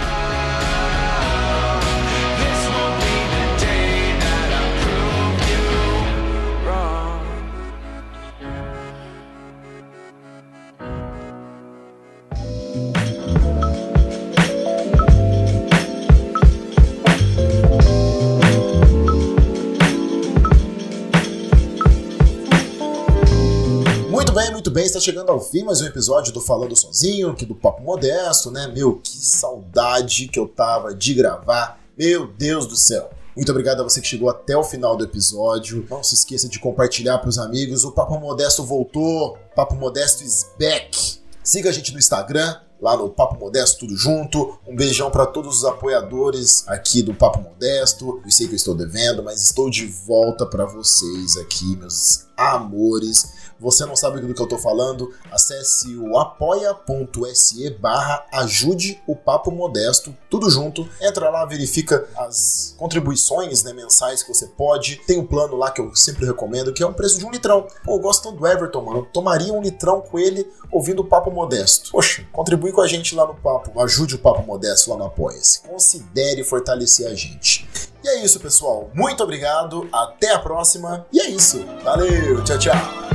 Está 24.93 24.99
chegando 24.99 25.31
ao 25.31 25.41
fim 25.41 25.63
mais 25.63 25.81
um 25.81 25.87
episódio 25.87 26.31
do 26.31 26.39
Falando 26.39 26.75
Sozinho, 26.75 27.31
aqui 27.31 27.47
do 27.47 27.55
Papo 27.55 27.81
Modesto, 27.81 28.51
né? 28.51 28.67
Meu, 28.67 28.99
que 29.03 29.17
saudade 29.17 30.27
que 30.27 30.37
eu 30.37 30.47
tava 30.47 30.93
de 30.93 31.15
gravar. 31.15 31.79
Meu 31.97 32.27
Deus 32.27 32.67
do 32.67 32.75
céu. 32.75 33.09
Muito 33.35 33.51
obrigado 33.51 33.81
a 33.81 33.83
você 33.83 33.99
que 33.99 34.07
chegou 34.07 34.29
até 34.29 34.55
o 34.55 34.63
final 34.63 34.95
do 34.95 35.03
episódio. 35.03 35.83
Não 35.89 36.03
se 36.03 36.13
esqueça 36.13 36.47
de 36.47 36.59
compartilhar 36.59 37.17
para 37.17 37.29
os 37.29 37.39
amigos. 37.39 37.83
O 37.83 37.91
Papo 37.91 38.19
Modesto 38.19 38.63
voltou. 38.63 39.35
Papo 39.55 39.73
Modesto 39.73 40.23
is 40.23 40.45
back. 40.59 41.17
Siga 41.43 41.71
a 41.71 41.73
gente 41.73 41.91
no 41.91 41.97
Instagram, 41.97 42.55
lá 42.79 42.95
no 42.95 43.09
Papo 43.09 43.39
Modesto, 43.39 43.79
tudo 43.79 43.97
junto. 43.97 44.59
Um 44.67 44.75
beijão 44.75 45.09
para 45.09 45.25
todos 45.25 45.57
os 45.57 45.65
apoiadores 45.65 46.67
aqui 46.67 47.01
do 47.01 47.15
Papo 47.15 47.41
Modesto. 47.41 48.21
Eu 48.23 48.31
sei 48.31 48.45
que 48.45 48.53
eu 48.53 48.57
estou 48.57 48.75
devendo, 48.75 49.23
mas 49.23 49.41
estou 49.41 49.71
de 49.71 49.87
volta 49.87 50.45
para 50.45 50.65
vocês 50.65 51.35
aqui, 51.37 51.75
meus 51.77 52.27
amores. 52.37 53.42
Você 53.63 53.85
não 53.85 53.95
sabe 53.95 54.19
do 54.19 54.33
que 54.33 54.41
eu 54.41 54.47
tô 54.47 54.57
falando? 54.57 55.13
Acesse 55.31 55.95
o 55.95 56.17
apoia.se 56.17 57.69
barra 57.79 58.25
ajude 58.33 59.01
o 59.07 59.15
papo 59.15 59.51
modesto, 59.51 60.13
tudo 60.29 60.49
junto. 60.49 60.87
Entra 61.01 61.29
lá, 61.29 61.45
verifica 61.45 62.05
as 62.17 62.75
contribuições 62.77 63.63
né, 63.63 63.71
mensais 63.71 64.21
que 64.21 64.33
você 64.33 64.47
pode. 64.47 64.97
Tem 65.07 65.17
um 65.17 65.25
plano 65.25 65.55
lá 65.55 65.71
que 65.71 65.79
eu 65.79 65.95
sempre 65.95 66.25
recomendo, 66.25 66.73
que 66.73 66.83
é 66.83 66.85
um 66.85 66.91
preço 66.91 67.17
de 67.17 67.25
um 67.25 67.31
litrão. 67.31 67.65
Pô, 67.85 67.95
eu 67.95 67.99
gosto 67.99 68.23
tanto 68.23 68.39
do 68.39 68.45
Everton, 68.45 68.81
mano. 68.81 68.99
Eu 68.99 69.05
tomaria 69.05 69.53
um 69.53 69.61
litrão 69.61 70.01
com 70.01 70.19
ele 70.19 70.45
ouvindo 70.69 71.01
o 71.01 71.05
papo 71.05 71.31
modesto. 71.31 71.91
Poxa, 71.91 72.27
contribui 72.33 72.73
com 72.73 72.81
a 72.81 72.87
gente 72.87 73.15
lá 73.15 73.25
no 73.25 73.35
papo. 73.35 73.79
Ajude 73.79 74.15
o 74.15 74.19
papo 74.19 74.45
modesto 74.45 74.89
lá 74.89 74.97
no 74.97 75.05
Apoia-se. 75.05 75.61
Considere 75.61 76.43
fortalecer 76.43 77.07
a 77.07 77.15
gente. 77.15 77.65
E 78.03 78.09
é 78.09 78.25
isso, 78.25 78.39
pessoal. 78.41 78.91
Muito 78.93 79.23
obrigado. 79.23 79.87
Até 79.91 80.33
a 80.33 80.39
próxima. 80.39 81.07
E 81.13 81.21
é 81.21 81.29
isso. 81.29 81.63
Valeu. 81.83 82.43
Tchau, 82.43 82.57
tchau. 82.59 83.12